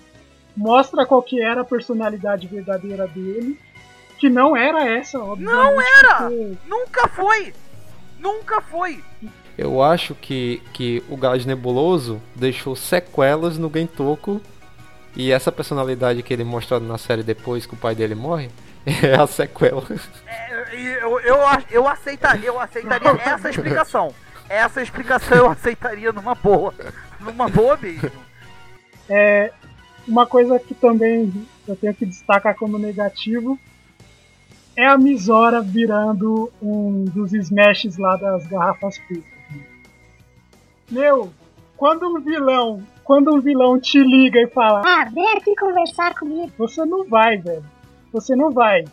[0.56, 3.58] mostra qual que era a personalidade verdadeira dele,
[4.18, 5.56] que não era essa, obviamente.
[5.56, 6.16] Não era!
[6.30, 7.54] porque- Nunca foi!
[8.20, 9.04] Nunca foi!
[9.58, 14.42] Eu acho que, que o gás nebuloso deixou sequelas no Gentoko.
[15.16, 18.50] E essa personalidade que ele mostra na série depois que o pai dele morre
[18.86, 19.84] é a sequela.
[20.28, 21.38] É, Eu, eu,
[21.72, 24.14] eu, aceitaria, eu aceitaria essa explicação.
[24.48, 26.74] Essa explicação eu aceitaria numa boa.
[27.20, 28.12] Numa boa mesmo.
[29.10, 29.52] É,
[30.08, 31.34] uma coisa que também
[31.68, 33.58] eu tenho que destacar como negativo
[34.78, 39.26] é a Misora virando um dos smashes lá das garrafas pretas.
[40.90, 41.32] Meu,
[41.76, 46.52] quando um vilão, quando um vilão te liga e fala, Ah, vem aqui conversar comigo.
[46.58, 47.66] você não vai, velho.
[48.14, 48.86] Você não vai.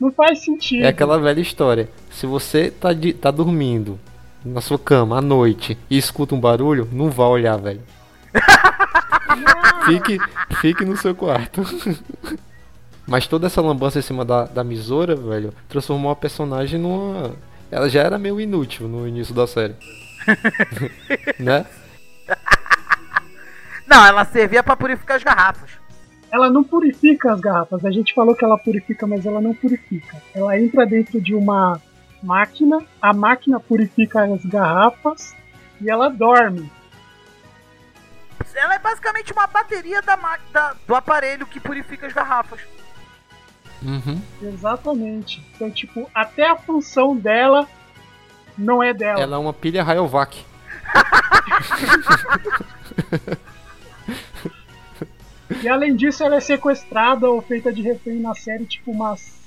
[0.00, 0.82] Não faz sentido.
[0.84, 1.88] É aquela velha história.
[2.10, 4.00] Se você tá, de- tá dormindo
[4.44, 7.82] na sua cama à noite e escuta um barulho, não vá olhar, velho.
[9.86, 10.18] fique,
[10.60, 11.62] fique no seu quarto.
[13.06, 17.34] Mas toda essa lambança em cima da, da Misora, velho, transformou a personagem numa.
[17.70, 19.74] Ela já era meio inútil no início da série.
[21.38, 21.66] né?
[23.86, 25.70] Não, ela servia pra purificar as garrafas.
[26.30, 27.84] Ela não purifica as garrafas.
[27.84, 30.16] A gente falou que ela purifica, mas ela não purifica.
[30.34, 31.80] Ela entra dentro de uma
[32.22, 35.34] máquina, a máquina purifica as garrafas
[35.80, 36.70] e ela dorme.
[38.54, 40.16] Ela é basicamente uma bateria da,
[40.52, 42.60] da- do aparelho que purifica as garrafas.
[43.84, 44.20] Uhum.
[44.42, 45.44] Exatamente.
[45.54, 47.68] Então, tipo, até a função dela
[48.56, 49.20] não é dela.
[49.20, 50.44] Ela é uma pilha Rayovac.
[55.62, 59.40] E além disso, ela é sequestrada ou feita de refém na série, tipo, umas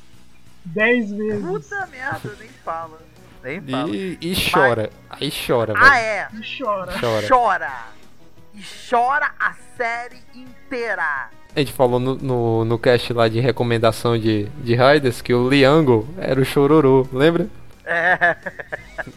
[0.63, 1.45] 10 vezes.
[1.45, 2.99] Puta merda, nem fala.
[3.43, 3.95] Nem fala.
[3.95, 4.89] E, e chora.
[5.09, 5.85] Aí chora, velho.
[5.85, 6.27] Ah, é.
[6.33, 6.93] E chora.
[6.99, 7.27] Chora.
[7.27, 7.71] Chora.
[8.53, 11.29] E chora a série inteira.
[11.55, 15.47] A gente falou no, no, no cast lá de recomendação de, de Raiders que o
[15.49, 17.47] Liango era o Chororô, lembra?
[17.85, 18.35] É.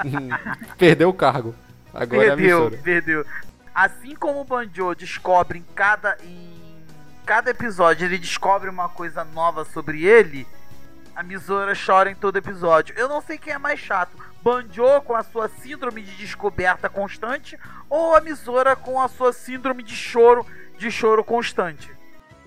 [0.79, 1.53] Perdeu o cargo.
[1.93, 2.83] Agora é a Perdeu, emissora.
[2.83, 3.27] perdeu.
[3.75, 6.17] Assim como o Banjo descobre em cada.
[6.23, 6.49] em
[7.27, 10.47] cada episódio ele descobre uma coisa nova sobre ele,
[11.15, 12.95] a Misora chora em todo episódio.
[12.97, 14.17] Eu não sei quem é mais chato.
[14.43, 17.59] Banjo com a sua síndrome de descoberta constante
[17.91, 20.47] ou a Misora com a sua síndrome de choro,
[20.79, 21.98] de choro constante.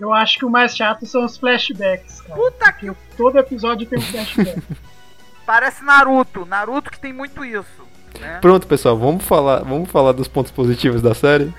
[0.02, 2.34] Eu acho que o mais chato são os flashbacks, cara.
[2.34, 4.60] Puta que todo episódio tem um flashback.
[5.46, 7.86] Parece Naruto, Naruto que tem muito isso.
[8.18, 8.40] Né?
[8.40, 11.54] Pronto, pessoal, vamos falar, vamos falar dos pontos positivos da série.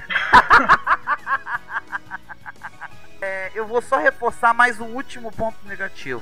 [3.22, 6.22] é, eu vou só reforçar mais um último ponto negativo.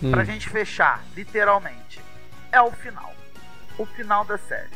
[0.00, 0.12] Hum.
[0.12, 2.00] Pra gente fechar, literalmente.
[2.52, 3.12] É o final.
[3.76, 4.70] O final da série.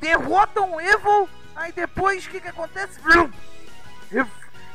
[0.00, 2.98] Derrotam o Evil, aí depois o que, que acontece?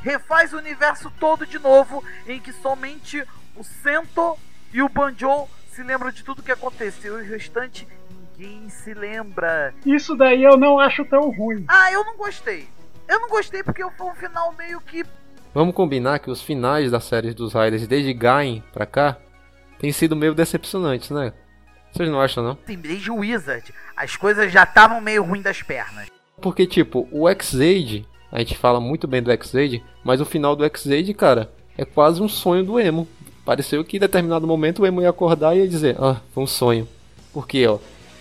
[0.02, 3.24] Refaz o universo todo de novo, em que somente
[3.56, 4.38] o Sento
[4.74, 7.88] e o Banjo se lembram de tudo que aconteceu e o restante
[8.38, 9.74] ninguém se lembra.
[9.86, 11.66] Isso daí eu não acho tão ruim.
[11.68, 12.68] Ah, eu não gostei.
[13.08, 15.04] Eu não gostei porque foi um final meio que.
[15.54, 19.18] Vamos combinar que os finais das séries dos Riders desde Gain pra cá
[19.80, 21.34] têm sido meio decepcionantes, né?
[21.91, 22.58] Vocês não acham, não?
[22.66, 26.08] Sim, desde o Wizard, as coisas já estavam meio ruim das pernas.
[26.41, 30.63] Porque, tipo, o X-Aid, a gente fala muito bem do X-Aid, mas o final do
[30.63, 33.07] X-Aid, cara, é quase um sonho do emo.
[33.43, 36.47] Pareceu que em determinado momento o emo ia acordar e ia dizer, ah, foi um
[36.47, 36.88] sonho.
[37.34, 37.79] Porque, ó,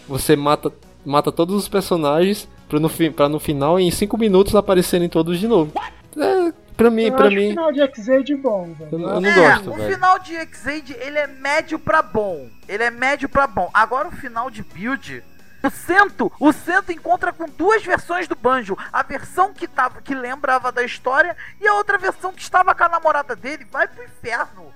[0.08, 0.72] você mata,
[1.04, 5.46] mata todos os personagens pra no, pra no final, em 5 minutos, aparecerem todos de
[5.46, 5.72] novo.
[6.16, 7.46] É, pra mim, eu pra acho mim.
[7.46, 8.90] O final de X-Aid bom, velho.
[8.92, 9.94] Eu, eu, não é, gosto, o velho.
[9.94, 12.48] final de X-Aid, ele é médio pra bom.
[12.68, 13.70] Ele é médio pra bom.
[13.72, 15.22] Agora o final de Build.
[15.62, 18.76] O Cento, o Cento encontra com duas versões do Banjo.
[18.92, 22.84] A versão que, tava, que lembrava da história e a outra versão que estava com
[22.84, 23.66] a namorada dele.
[23.70, 24.72] Vai pro inferno.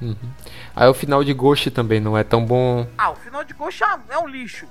[0.00, 0.16] Uhum.
[0.74, 2.86] Aí o final de Ghost também não é tão bom.
[2.96, 4.66] Ah, o final de Ghost é, é um lixo.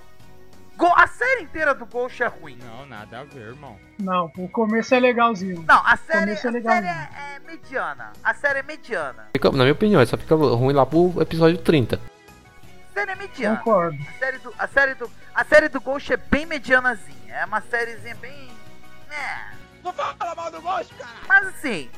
[0.77, 2.57] Go a série inteira do Ghost é ruim.
[2.63, 3.75] Não, nada a ver, irmão.
[3.97, 5.65] Não, o começo é legalzinho.
[5.67, 8.13] Não, a série, a série é, é, mediana.
[8.23, 9.29] A série é mediana.
[9.33, 11.99] Fica, na minha opinião, só fica ruim lá pro episódio 30.
[12.97, 13.57] A série é mediana.
[13.57, 13.97] Concordo.
[14.09, 17.35] A série do, a série do, a série do Ghost é bem medianazinha.
[17.35, 18.51] É uma sériezinha bem.
[19.07, 19.53] né.
[19.83, 21.11] Não fala mal do Ghost, cara!
[21.27, 21.91] Mas assim,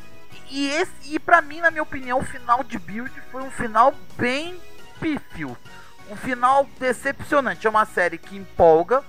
[0.50, 3.94] e, esse, e pra mim, na minha opinião, o final de Build foi um final
[4.18, 4.60] bem
[5.00, 5.58] pífio.
[6.10, 7.66] Um final decepcionante.
[7.66, 9.02] É uma série que empolga.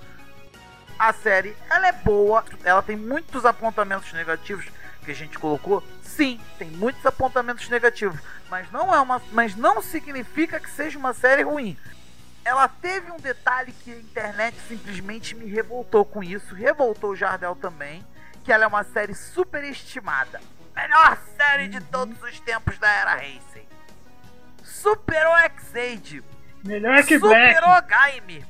[0.97, 2.45] A série, ela é boa.
[2.63, 4.65] Ela tem muitos apontamentos negativos
[5.03, 5.83] que a gente colocou.
[6.03, 8.19] Sim, tem muitos apontamentos negativos.
[8.49, 9.21] Mas não é uma.
[9.31, 11.77] Mas não significa que seja uma série ruim.
[12.43, 16.55] Ela teve um detalhe que a internet simplesmente me revoltou com isso.
[16.55, 18.05] Revoltou o Jardel também.
[18.43, 20.41] Que ela é uma série superestimada
[20.75, 23.67] melhor série de todos os tempos da era Racing.
[24.63, 26.23] Superou X-Aid.
[26.63, 27.87] Melhor que Superou Black.
[27.87, 28.45] Gaime.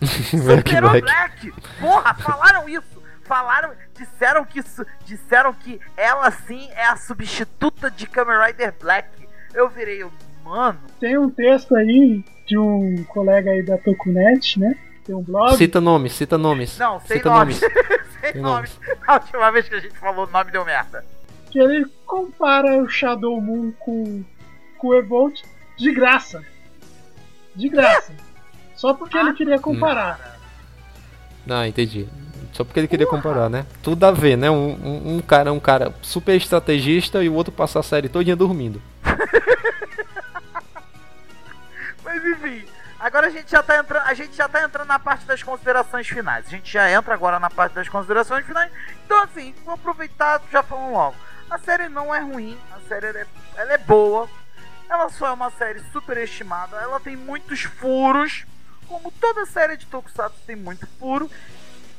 [0.30, 1.02] Superou Black.
[1.02, 1.52] Black.
[1.80, 2.95] Porra, falaram isso.
[3.26, 9.08] Falaram, disseram que isso, disseram que ela sim é a substituta de Kamen Rider Black.
[9.52, 10.04] Eu virei,
[10.44, 10.78] mano.
[11.00, 14.76] Tem um texto aí de um colega aí da Tokunet, né?
[15.04, 15.56] Tem um blog.
[15.56, 16.78] Cita nomes, cita nomes.
[16.78, 17.60] Não, sem cita nomes.
[17.60, 18.00] nomes.
[18.20, 18.80] sem nomes.
[19.06, 21.04] A última vez que a gente falou o nome deu merda
[21.56, 24.22] que ele compara o Shadow Moon com,
[24.76, 25.40] com o Evolt
[25.78, 26.44] de graça.
[27.54, 28.12] De graça.
[28.74, 30.38] Só porque ele queria comparar.
[31.48, 32.06] Ah, entendi.
[32.56, 33.66] Só porque ele queria comparar, né?
[33.82, 34.50] Tudo a ver, né?
[34.50, 38.34] Um, um, um cara um cara super estrategista e o outro passa a série todinha
[38.34, 38.80] dormindo.
[42.02, 42.64] Mas enfim,
[42.98, 46.08] agora a gente já tá entrando, a gente já tá entrando na parte das considerações
[46.08, 46.46] finais.
[46.46, 48.72] A gente já entra agora na parte das considerações finais.
[49.04, 51.16] Então assim, vou aproveitar, já falando logo.
[51.50, 53.26] A série não é ruim, a série ela é,
[53.56, 54.26] ela é boa.
[54.88, 56.78] Ela só é uma série superestimada.
[56.78, 58.46] Ela tem muitos furos,
[58.88, 61.30] como toda série de Tokusatsu tem muito furo.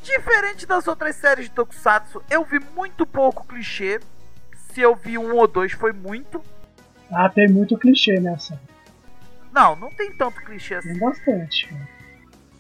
[0.08, 4.00] Diferente das outras séries de Tokusatsu, eu vi muito pouco clichê.
[4.72, 6.42] Se eu vi um ou dois, foi muito.
[7.12, 8.58] Ah, tem muito clichê nessa.
[9.52, 10.94] Não, não tem tanto clichê assim.
[10.94, 11.76] Tem bastante.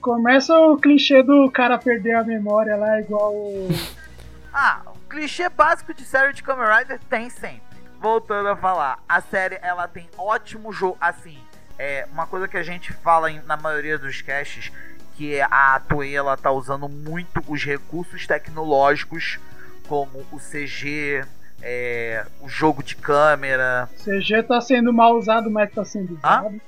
[0.01, 3.69] Começa o clichê do cara perder a memória lá, igual o.
[4.53, 7.61] ah, clichê básico de série de Kamen Rider tem sempre.
[7.97, 11.39] Voltando a falar, a série ela tem ótimo jogo, assim,
[11.79, 14.69] é uma coisa que a gente fala em, na maioria dos casts,
[15.17, 19.39] que é a Toei ela tá usando muito os recursos tecnológicos,
[19.87, 21.25] como o CG,
[21.61, 23.89] é, o jogo de câmera.
[24.03, 26.47] CG tá sendo mal usado, mas tá sendo usado.
[26.47, 26.59] Hã?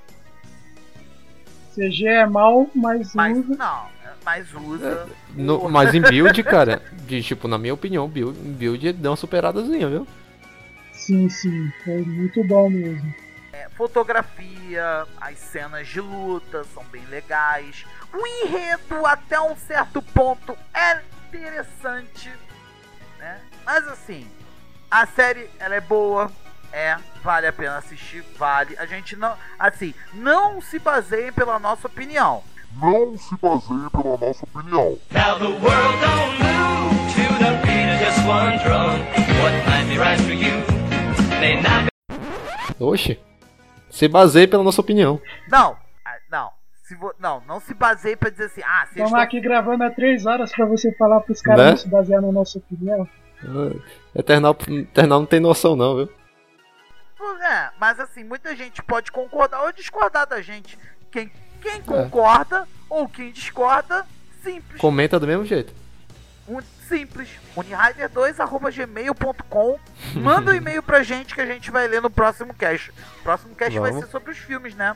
[1.75, 3.55] CG é mal, mas, mas usa.
[3.55, 3.85] Não,
[4.25, 5.07] mas usa.
[5.07, 9.17] É, no, mas em build, cara, de, tipo, na minha opinião, build, build deu uma
[9.17, 10.07] superadazinha, viu?
[10.91, 13.13] Sim, sim, foi muito bom mesmo.
[13.53, 17.85] É, fotografia, as cenas de luta são bem legais.
[18.13, 22.31] O enredo, até um certo ponto, é interessante.
[23.19, 23.39] Né?
[23.65, 24.27] Mas assim,
[24.91, 26.31] A série, ela é boa,
[26.73, 28.75] é, vale a pena assistir, vale.
[28.79, 32.43] A gente não, assim, não se baseiem pela nossa opinião.
[32.81, 34.97] Não se baseiem pela nossa opinião.
[35.11, 38.97] Now the world don't move to the beat of just one drum.
[39.43, 40.63] What might be right for you
[41.39, 43.19] may not be Oxe.
[43.91, 45.21] Se baseie pela nossa opinião.
[45.49, 45.77] Não,
[46.95, 49.89] vo- não, não se baseie pra dizer assim, ah, vocês Estamos estão aqui gravando há
[49.91, 51.69] três horas pra você falar pros caras Né?
[51.71, 53.07] não se basear na nossa opinião.
[54.15, 56.09] Eternal, Eternal não tem noção não, viu?
[57.41, 60.77] É, mas assim, muita gente pode concordar ou discordar da gente.
[61.11, 61.31] Quem,
[61.61, 64.05] quem concorda ou quem discorda,
[64.43, 64.79] simples.
[64.79, 65.73] Comenta do mesmo jeito.
[66.47, 67.29] Um- simples.
[67.55, 69.79] Unirider2.gmail.com
[70.15, 72.91] Manda um e-mail pra gente que a gente vai ler no próximo cast.
[73.19, 74.05] O próximo cast vai Vamos.
[74.05, 74.95] ser sobre os filmes, né?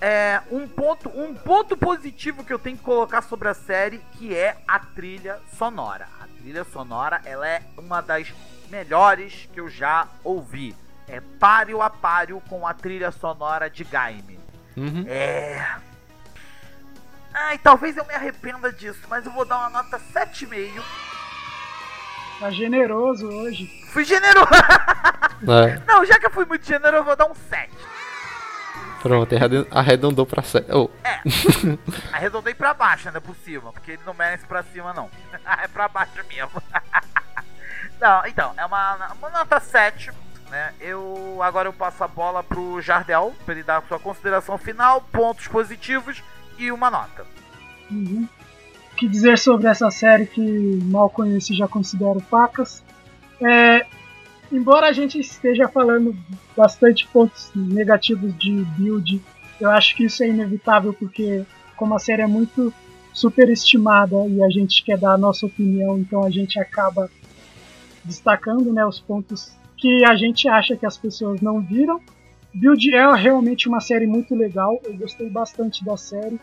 [0.00, 4.34] É, um ponto, um ponto positivo que eu tenho que colocar sobre a série, que
[4.34, 6.08] é a trilha sonora.
[6.20, 8.32] A trilha sonora, ela é uma das
[8.70, 10.74] melhores que eu já ouvi.
[11.06, 14.40] É páreo a páreo com a trilha sonora de Gaime.
[14.76, 15.04] Uhum.
[15.06, 15.76] É.
[17.34, 20.82] Ai, talvez eu me arrependa disso, mas eu vou dar uma nota 7,5.
[22.38, 23.66] Tá generoso hoje.
[23.92, 24.48] Fui generoso.
[25.42, 27.70] É, Não, já que eu fui muito generoso, eu vou dar um 7.
[29.02, 30.70] Pronto, arredon- arredondou pra sete.
[30.72, 30.88] Oh.
[31.04, 31.20] É.
[32.12, 35.10] Arredondei pra baixo ainda por cima, porque ele não merece pra cima, não.
[35.62, 36.62] é pra baixo mesmo.
[38.00, 40.10] não, então, é uma, uma nota 7.
[40.50, 40.72] Né?
[40.80, 45.00] Eu agora eu passo a bola pro Jardel pra ele dar a sua consideração final,
[45.00, 46.22] pontos positivos
[46.58, 47.24] e uma nota.
[47.88, 48.26] Uhum.
[48.92, 50.40] O que dizer sobre essa série que
[50.84, 52.82] mal conheço e já considero pacas?
[53.40, 53.86] É,
[54.52, 56.16] embora a gente esteja falando
[56.56, 59.20] bastante pontos negativos de build,
[59.60, 61.44] eu acho que isso é inevitável porque
[61.76, 62.72] como a série é muito
[63.12, 67.10] superestimada e a gente quer dar a nossa opinião, então a gente acaba
[68.04, 72.00] destacando né, os pontos que a gente acha que as pessoas não viram.
[72.52, 76.40] Build é realmente uma série muito legal, eu gostei bastante da série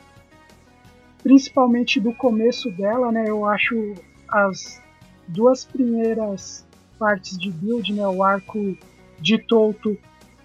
[1.23, 3.25] principalmente do começo dela, né?
[3.27, 3.93] Eu acho
[4.29, 4.81] as
[5.27, 6.65] duas primeiras
[6.97, 8.07] partes de build, né?
[8.07, 8.77] O arco
[9.19, 9.97] de Touto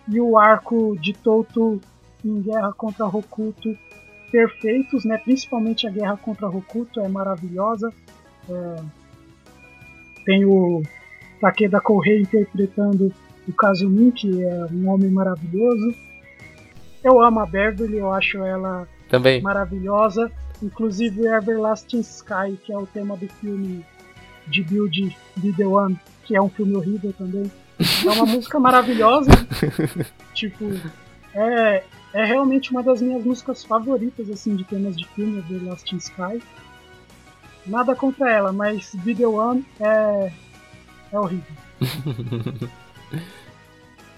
[0.09, 1.81] e o arco de Touto
[2.25, 3.77] em guerra contra Rokuto
[4.31, 5.19] perfeitos, né?
[5.19, 7.93] Principalmente a guerra contra Rokuto é maravilhosa.
[8.49, 8.77] É,
[10.25, 10.83] Tem o
[11.41, 13.13] Takeda Correia interpretando
[13.47, 15.95] o Kazumin, que é um homem maravilhoso.
[17.05, 19.43] Eu amo a Beverly, eu acho ela Também.
[19.43, 20.31] maravilhosa.
[20.63, 23.85] Inclusive Everlasting Sky, que é o tema do filme
[24.47, 27.51] de Build Be The One, que é um filme horrível também.
[27.79, 29.31] É uma música maravilhosa.
[30.35, 30.65] tipo,
[31.35, 36.43] é, é realmente uma das minhas músicas favoritas assim de temas de filme, Everlasting Sky.
[37.67, 40.33] Nada contra ela, mas The One é,
[41.13, 41.57] é horrível.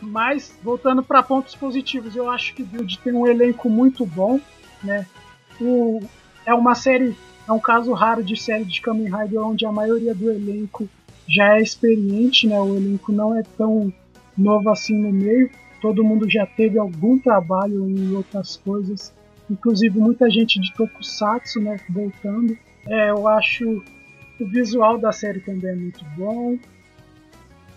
[0.00, 4.38] Mas, voltando para pontos positivos, eu acho que Build tem um elenco muito bom,
[4.82, 5.06] né?
[5.60, 6.00] O,
[6.44, 7.16] é uma série,
[7.48, 10.88] é um caso raro de série de Kamen Rider onde a maioria do elenco
[11.28, 12.58] já é experiente, né?
[12.60, 13.92] O elenco não é tão
[14.36, 15.50] novo assim no meio.
[15.80, 19.12] Todo mundo já teve algum trabalho em outras coisas,
[19.50, 21.78] inclusive muita gente de Tokusatsu, né?
[21.90, 22.56] Voltando.
[22.86, 23.82] É, eu acho
[24.40, 26.58] o visual da série também é muito bom.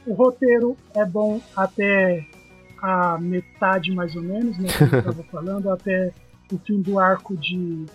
[0.05, 2.25] O roteiro é bom até
[2.81, 4.69] a metade mais ou menos, né?
[4.77, 6.11] Como eu estava falando, até
[6.51, 7.85] o fim do arco de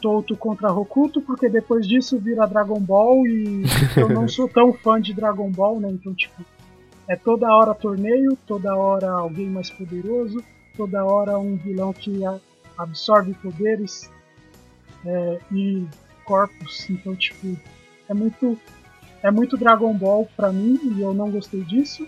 [0.00, 3.62] Touto contra Rokuto, porque depois disso vira Dragon Ball e
[3.96, 5.90] eu não sou tão fã de Dragon Ball, né?
[5.90, 6.44] Então, tipo,
[7.08, 10.42] é toda hora torneio, toda hora alguém mais poderoso,
[10.76, 12.20] toda hora um vilão que
[12.76, 14.10] absorve poderes
[15.04, 15.86] é, e
[16.24, 16.88] corpos.
[16.90, 17.56] Então, tipo,
[18.08, 18.58] é muito
[19.22, 22.06] é muito Dragon Ball pra mim e eu não gostei disso.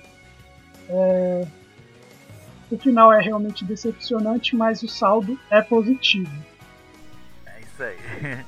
[0.88, 1.46] É,
[2.70, 6.30] o final é realmente decepcionante, mas o saldo é positivo.
[7.80, 7.96] Aí.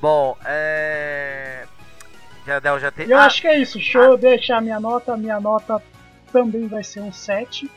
[0.00, 1.66] Bom, é.
[2.46, 3.08] Jardel já tem.
[3.08, 3.78] Eu Ah, acho que é isso.
[3.78, 5.16] Deixa eu deixar minha nota.
[5.16, 5.82] Minha nota
[6.32, 7.70] também vai ser um 7.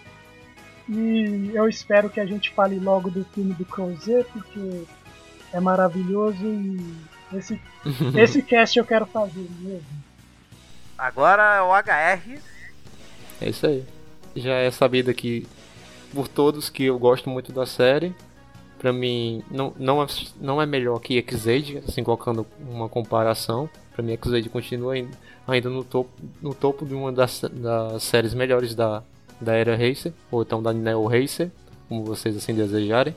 [0.88, 4.84] E eu espero que a gente fale logo do filme do Crozet, porque
[5.54, 6.96] é maravilhoso e
[7.34, 7.62] esse,
[8.18, 9.86] esse cast eu quero fazer mesmo.
[10.98, 12.40] Agora é o HR.
[13.42, 13.86] É isso aí.
[14.36, 15.48] Já é sabido aqui
[16.14, 18.14] por todos que eu gosto muito da série.
[18.80, 20.08] Pra mim, não, não, é,
[20.40, 23.70] não é melhor que X-Aid, assim, colocando uma comparação.
[23.94, 25.12] Pra mim, X-Aid continua ainda,
[25.46, 26.10] ainda no, topo,
[26.42, 29.04] no topo de uma das, das séries melhores da,
[29.42, 31.52] da era Racer, ou então da Neo Racer,
[31.90, 33.14] como vocês assim desejarem.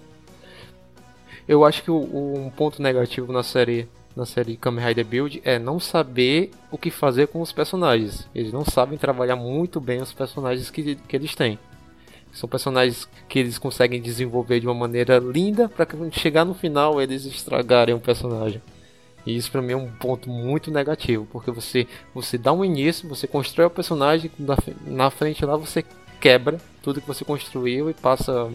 [1.46, 5.40] Eu acho que o, o- um ponto negativo na série na série Kamen Rider Build
[5.42, 8.28] é não saber o que fazer com os personagens.
[8.34, 11.58] Eles não sabem trabalhar muito bem os personagens que, que eles têm.
[12.32, 17.00] São personagens que eles conseguem desenvolver de uma maneira linda para quando chegar no final
[17.00, 18.62] eles estragarem o personagem.
[19.24, 23.08] E isso pra mim é um ponto muito negativo, porque você você dá um início,
[23.08, 24.56] você constrói o personagem, na,
[24.86, 25.84] na frente lá você
[26.20, 28.50] quebra tudo que você construiu e passa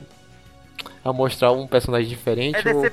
[1.03, 2.83] a mostrar um personagem diferente É ou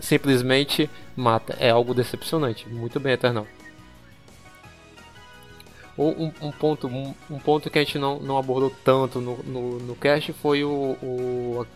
[0.00, 1.56] simplesmente mata.
[1.58, 2.68] É algo decepcionante.
[2.68, 3.46] Muito bem, Eternal.
[5.96, 9.36] Ou um, um ponto, um, um ponto que a gente não, não abordou tanto no,
[9.44, 11.66] no, no cast foi o, o,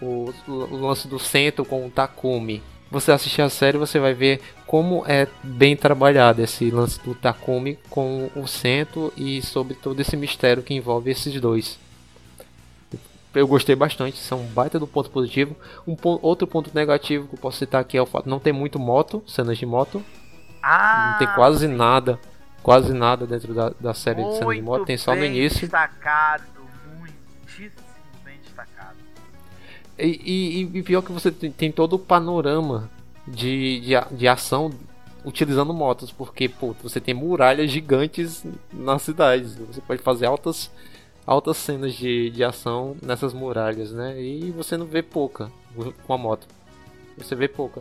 [0.00, 2.62] o, o lance do Sento com o Takumi.
[2.90, 7.76] Você assistir a série, você vai ver como é bem trabalhado esse lance do Takumi
[7.90, 11.78] com o Sento e sobre todo esse mistério que envolve esses dois
[13.36, 15.54] eu gostei bastante, são um baita do ponto positivo.
[15.86, 18.40] Um ponto, outro ponto negativo que eu posso citar aqui é o fato de não
[18.40, 20.02] ter muito moto, cenas de moto.
[20.62, 22.18] Ah, não tem quase nada,
[22.66, 25.60] quase nada dentro da, da série de cenas de moto, tem só no início.
[25.60, 26.42] destacado,
[26.98, 27.86] muitíssimo
[28.24, 28.96] bem destacado.
[29.96, 32.90] E, e, e pior que você tem, tem, todo o panorama
[33.24, 34.72] de, de, de ação
[35.24, 40.68] utilizando motos, porque pô, você tem muralhas gigantes nas cidades, você pode fazer altas
[41.24, 44.20] altas cenas de, de ação nessas muralhas, né?
[44.20, 45.52] E você não vê pouca
[46.04, 46.48] com a moto.
[47.16, 47.80] Você vê pouca.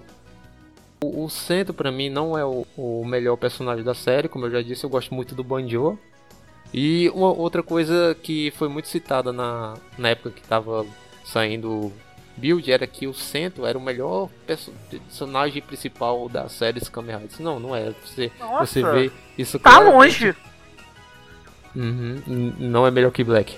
[1.01, 4.51] O, o Centro para mim não é o, o, melhor personagem da série, como eu
[4.51, 5.97] já disse, eu gosto muito do Banjo.
[6.73, 10.85] E uma outra coisa que foi muito citada na, na época que estava
[11.23, 11.91] saindo
[12.37, 17.39] Build era que o Centro era o melhor personagem principal da série Kamen Riders.
[17.39, 17.93] Não, não é.
[18.03, 20.35] Você, Nossa, você vê isso Tá longe!
[21.75, 22.53] Uhum.
[22.57, 23.57] Não é melhor que Black.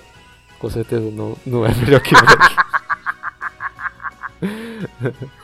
[0.58, 2.56] Com certeza não, não é melhor que Black.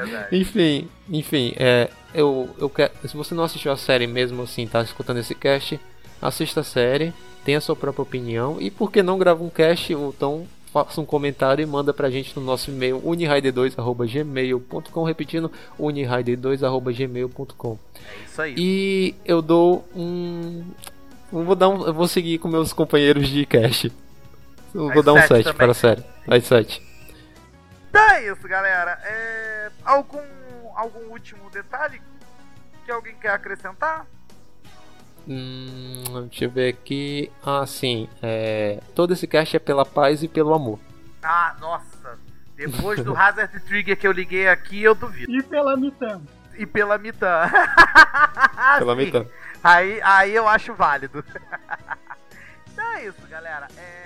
[0.00, 0.36] Verdade.
[0.36, 2.92] Enfim, enfim, é, eu, eu quero.
[3.06, 5.80] Se você não assistiu a série mesmo assim, tá escutando esse cast,
[6.20, 7.14] assista a série,
[7.44, 11.04] tenha a sua própria opinião e por que não grava um cast então faça um
[11.04, 17.78] comentário e manda pra gente no nosso e-mail unirider2@gmail.com, repetindo unirider2@gmail.com.
[17.94, 18.54] É isso aí.
[18.58, 20.64] E eu dou um
[21.32, 23.92] eu vou dar um, eu vou seguir com meus companheiros de cast.
[24.74, 26.02] Eu vou dar um 7 para a série.
[26.26, 26.82] Aí 7.
[27.94, 28.98] Então é isso, galera.
[29.04, 29.70] É...
[29.84, 30.18] Algum,
[30.74, 32.02] algum último detalhe
[32.84, 34.04] que alguém quer acrescentar?
[35.28, 37.30] Hum, deixa eu ver aqui.
[37.40, 38.08] Ah, sim.
[38.20, 38.80] É...
[38.96, 40.80] Todo esse cast é pela paz e pelo amor.
[41.22, 42.18] Ah, nossa.
[42.56, 45.30] Depois do Hazard Trigger que eu liguei aqui, eu duvido.
[45.30, 46.20] E pela Mitan.
[46.58, 47.48] E pela Mitan.
[48.76, 49.24] pela Mitan.
[49.62, 51.24] Aí, aí eu acho válido.
[52.72, 53.68] então é isso, galera.
[53.78, 54.03] É...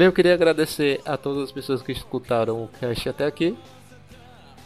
[0.00, 3.54] Bem, eu queria agradecer a todas as pessoas que escutaram o cast até aqui.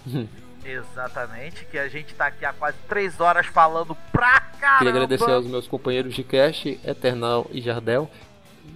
[0.64, 4.78] Exatamente, que a gente tá aqui há quase 3 horas falando pra caramba.
[4.78, 8.08] Queria agradecer aos meus companheiros de cast, Eternal e Jardel.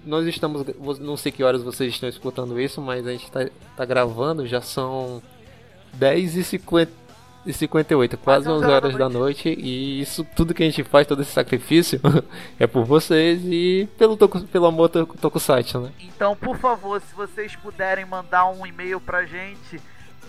[0.05, 0.67] Nós estamos,
[0.99, 4.61] não sei que horas vocês estão escutando isso, mas a gente tá, tá gravando, já
[4.61, 5.23] são
[5.93, 6.35] 10
[7.49, 9.49] e 50 e 58, quase 11 horas da noite.
[9.49, 11.99] E isso, tudo que a gente faz, todo esse sacrifício,
[12.61, 15.93] é por vocês e pelo, toco, pelo amor do Tokusatsu, né?
[16.01, 19.81] Então, por favor, se vocês puderem mandar um e-mail pra gente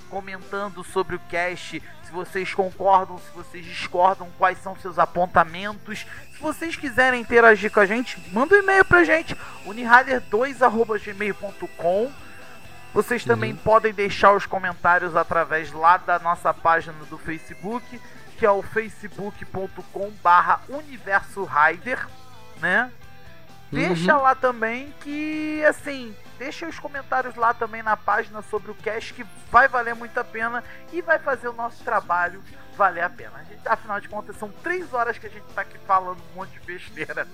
[0.09, 6.07] comentando sobre o cast, se vocês concordam, se vocês discordam, quais são seus apontamentos.
[6.33, 9.35] Se vocês quiserem interagir com a gente, manda um e-mail pra gente,
[9.67, 12.11] unihider2.gmail.com
[12.93, 13.57] vocês também uhum.
[13.57, 18.01] podem deixar os comentários através lá da nossa página do Facebook,
[18.37, 22.07] que é o facebook.com barra Universo Rider,
[22.59, 22.91] né?
[23.71, 24.23] Deixa uhum.
[24.23, 29.25] lá também que, assim, deixa os comentários lá também na página sobre o cast que
[29.51, 32.41] vai valer muito a pena e vai fazer o nosso trabalho
[32.75, 33.33] valer a pena.
[33.35, 36.35] A gente, afinal de contas, são três horas que a gente tá aqui falando um
[36.35, 37.27] monte de besteira.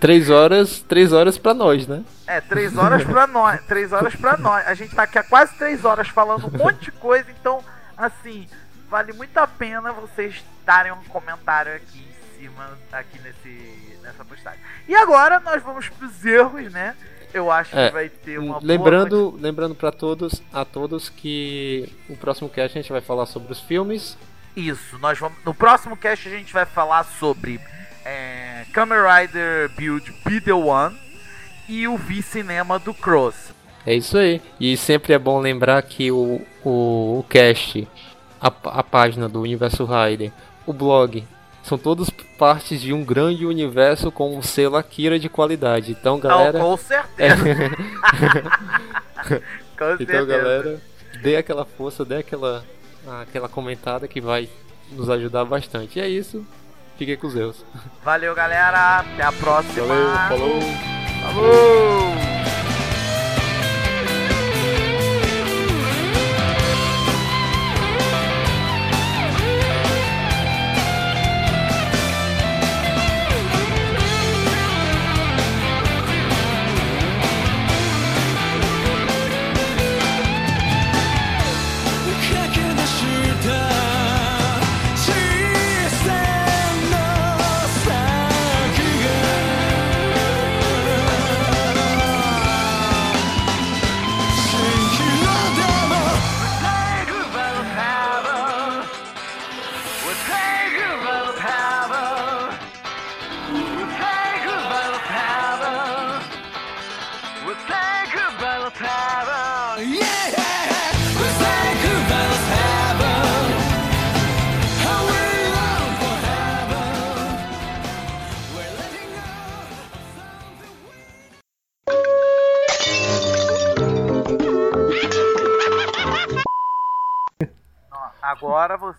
[0.00, 2.04] Três horas, três horas para nós, né?
[2.26, 4.66] É, três horas para nós, três horas para nós.
[4.66, 7.64] A gente tá aqui há quase três horas falando um monte de coisa, então,
[7.96, 8.46] assim,
[8.88, 14.60] vale muito a pena vocês darem um comentário aqui em cima, aqui nesse, nessa postagem.
[14.86, 16.94] E agora nós vamos pros erros, né?
[17.32, 19.42] Eu acho é, que vai ter uma lembrando, boa...
[19.42, 23.60] lembrando para todos, a todos que o próximo cast a gente vai falar sobre os
[23.60, 24.16] filmes
[24.54, 25.36] Isso, nós vamos.
[25.44, 27.60] No próximo cast a gente vai falar sobre
[28.64, 30.96] é, Kamen Rider Build Video One
[31.68, 33.52] e o V-Cinema do Cross.
[33.86, 34.40] É isso aí.
[34.58, 37.86] E sempre é bom lembrar que o, o, o cast,
[38.40, 40.32] a, a página do Universo Rider,
[40.66, 41.24] o blog,
[41.62, 45.92] são todas partes de um grande universo com um selo Akira de qualidade.
[45.92, 46.58] Então, galera.
[46.58, 47.48] Não, com certeza.
[47.48, 47.70] É...
[49.76, 50.26] com então, certeza.
[50.26, 50.80] galera,
[51.22, 52.64] dê aquela força, dê aquela,
[53.22, 54.48] aquela comentada que vai
[54.92, 55.98] nos ajudar bastante.
[55.98, 56.44] E é isso.
[56.96, 57.64] Fiquem com os Deus.
[58.04, 58.98] Valeu, galera.
[59.00, 59.86] Até a próxima.
[59.86, 60.60] Valeu, falou.
[61.22, 62.33] Falou.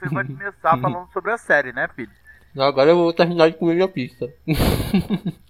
[0.10, 2.12] Você vai começar falando sobre a série, né, filho?
[2.58, 4.32] Agora eu vou terminar de comer minha pizza.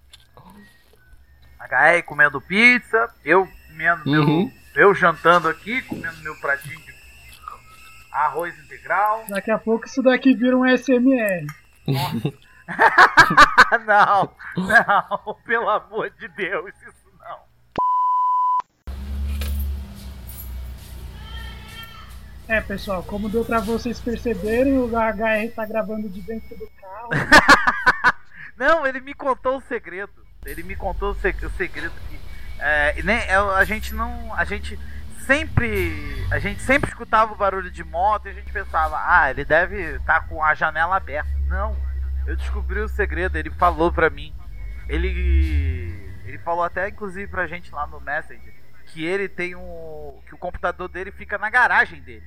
[1.60, 4.45] HR comendo pizza, eu comendo Uhum.
[4.45, 4.52] meu.
[4.76, 6.94] Eu jantando aqui, comendo meu pratinho de
[8.11, 9.23] arroz integral.
[9.30, 11.45] Daqui a pouco isso daqui vira um SMR.
[13.86, 17.05] não, não, pelo amor de Deus, isso
[22.48, 27.10] É, pessoal, como deu pra vocês perceberem, o HR tá gravando de dentro do carro.
[28.56, 30.14] Não, ele me contou o segredo.
[30.46, 32.20] Ele me contou o, seg- o segredo que
[32.60, 32.96] é,
[33.30, 34.80] é, a gente não, a gente
[35.26, 39.44] sempre, a gente sempre escutava o barulho de moto e a gente pensava, ah, ele
[39.44, 41.30] deve estar com a janela aberta.
[41.48, 41.76] Não,
[42.28, 43.36] eu descobri o segredo.
[43.38, 44.34] Ele falou pra mim.
[44.88, 48.54] Ele, ele falou até inclusive pra gente lá no Messenger
[48.94, 52.24] que ele tem um, que o computador dele fica na garagem dele.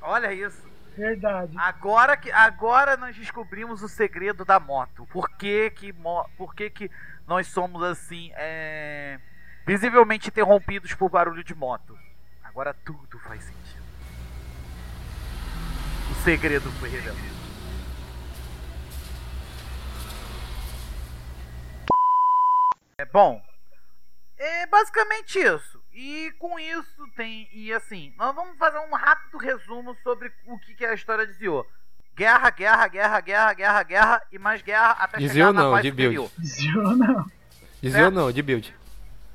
[0.00, 0.62] Olha isso.
[0.96, 1.52] Verdade.
[1.58, 5.06] Agora que agora nós descobrimos o segredo da moto.
[5.06, 5.92] Por que que,
[6.36, 6.90] por que, que
[7.26, 9.18] nós somos assim, é,
[9.66, 11.98] visivelmente interrompidos por barulho de moto?
[12.44, 13.82] Agora tudo faz sentido.
[16.12, 17.34] O segredo foi revelado.
[22.96, 23.42] É bom.
[24.36, 25.83] É basicamente isso.
[25.94, 27.48] E com isso tem.
[27.52, 31.26] E assim, nós vamos fazer um rápido resumo sobre o que, que é a história
[31.26, 31.64] de Zio.
[32.16, 35.80] Guerra, guerra, guerra, guerra, guerra, guerra e mais guerra até De chegar Zio na não,
[35.80, 36.30] de build.
[36.44, 37.26] Zio não.
[37.84, 38.74] Dizia ou não, de build.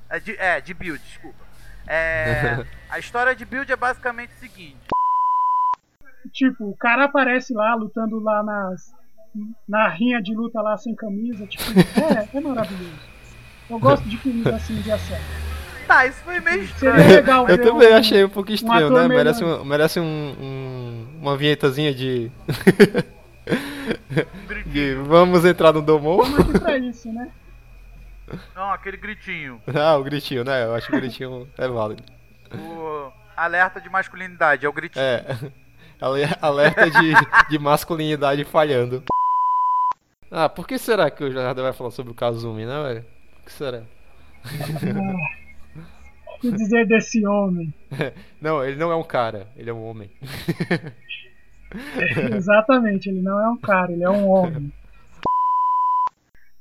[0.09, 1.45] É de, é, de build, desculpa.
[1.85, 4.87] É, a história de build é basicamente o seguinte.
[6.33, 8.91] Tipo, o cara aparece lá lutando lá nas.
[9.67, 11.45] Na rinha de luta lá sem camisa.
[11.45, 11.63] Tipo,
[12.01, 12.99] é, é maravilhoso.
[13.69, 15.48] Eu gosto de filmes assim de ação.
[15.89, 16.95] Tá, isso foi meio estranho.
[17.09, 19.07] legal Eu também um- achei um pouco estranho, né?
[19.07, 19.17] melhor.
[19.17, 20.03] Merece, um, merece um,
[20.39, 22.31] um- uma vinhetazinha de.
[24.67, 25.81] de vamos entrar no.
[25.81, 27.29] Vamos pra isso, né?
[28.55, 29.59] Não, aquele gritinho.
[29.75, 30.63] ah, o gritinho, né?
[30.65, 32.03] Eu acho que o gritinho é válido.
[32.53, 35.03] O alerta de masculinidade, é o gritinho.
[35.03, 35.25] É.
[35.99, 37.13] Ale- Alerta de,
[37.49, 39.03] de masculinidade falhando.
[40.31, 43.05] Ah, por que será que o Jornada vai falar sobre o Kazumi, né, velho?
[43.33, 43.81] Por que será?
[46.39, 47.73] O que dizer desse homem?
[48.39, 50.09] Não, ele não é um cara, ele é um homem.
[52.33, 54.73] Exatamente, ele não é um cara, ele é um homem.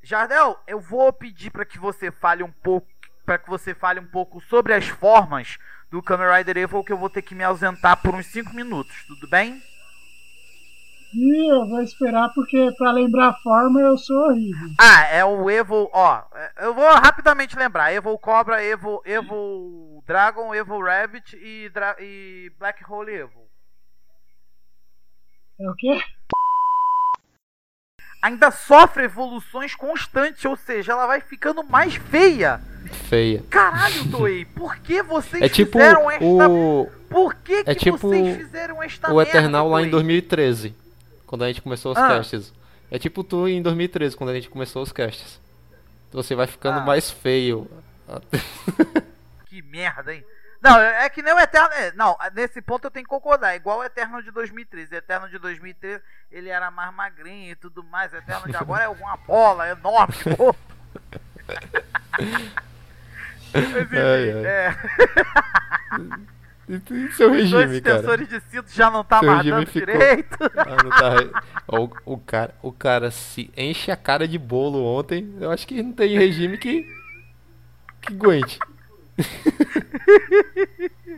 [0.02, 2.88] Jardel, eu vou pedir para que você fale um pouco,
[3.24, 5.56] para que você fale um pouco sobre as formas
[5.90, 9.04] do Kamen Rider Evil, que eu vou ter que me ausentar por uns 5 minutos,
[9.06, 9.62] tudo bem?
[11.14, 14.68] E eu vou esperar porque pra lembrar a forma eu sou horrível.
[14.78, 20.54] Ah, é o Evo, ó, é, eu vou rapidamente lembrar, Evo Cobra, Evo, Evo Dragon,
[20.54, 23.48] Evo Rabbit e, Dra- e Black Hole Evo.
[25.60, 26.00] É o quê?
[28.20, 32.60] Ainda sofre evoluções constantes, ou seja, ela vai ficando mais feia
[33.08, 33.44] feia.
[33.50, 36.48] Caralho, Toei, por que vocês É tipo fizeram esta...
[36.48, 36.90] o.
[37.10, 39.90] Por que, que É tipo vocês fizeram esta o merda, Eternal lá em Toei?
[39.90, 40.74] 2013.
[41.28, 42.08] Quando a gente começou os Ah.
[42.08, 42.52] casts.
[42.90, 45.40] É tipo tu em 2013, quando a gente começou os casts.
[46.10, 46.84] Você vai ficando Ah.
[46.84, 47.70] mais feio.
[49.46, 50.24] Que merda, hein?
[50.60, 51.68] Não, é que nem o Eterno.
[51.74, 53.52] é, Não, nesse ponto eu tenho que concordar.
[53.52, 54.94] É igual o Eterno de 2013.
[54.94, 56.02] O Eterno de 2013
[56.32, 58.12] ele era mais magrinho e tudo mais.
[58.12, 60.14] O Eterno de agora é uma bola enorme.
[60.36, 60.54] pô.
[63.52, 64.46] Mas, enfim, Ai, ai.
[64.46, 64.76] é.
[66.68, 66.80] E
[67.12, 67.96] seu Os dois regime, cara?
[67.96, 70.36] extensores de cinto já não tá Seu dando ficou- direito.
[70.56, 71.42] Ah, não tá-
[72.06, 75.34] o, o cara, o cara se enche a cara de bolo ontem.
[75.40, 76.84] Eu acho que não tem regime que.
[78.02, 78.58] que aguente.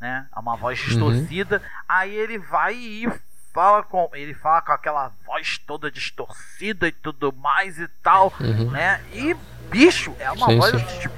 [0.00, 0.26] né?
[0.36, 0.86] Uma voz Uhum.
[0.86, 1.62] distorcida.
[1.88, 3.08] Aí ele vai e
[3.52, 4.10] fala com.
[4.14, 8.70] Ele fala com aquela voz toda distorcida e tudo mais e tal, Uhum.
[8.70, 9.02] né?
[9.12, 9.36] E
[9.70, 10.76] bicho, é uma Sim, voz sim.
[10.76, 11.14] assim, tipo.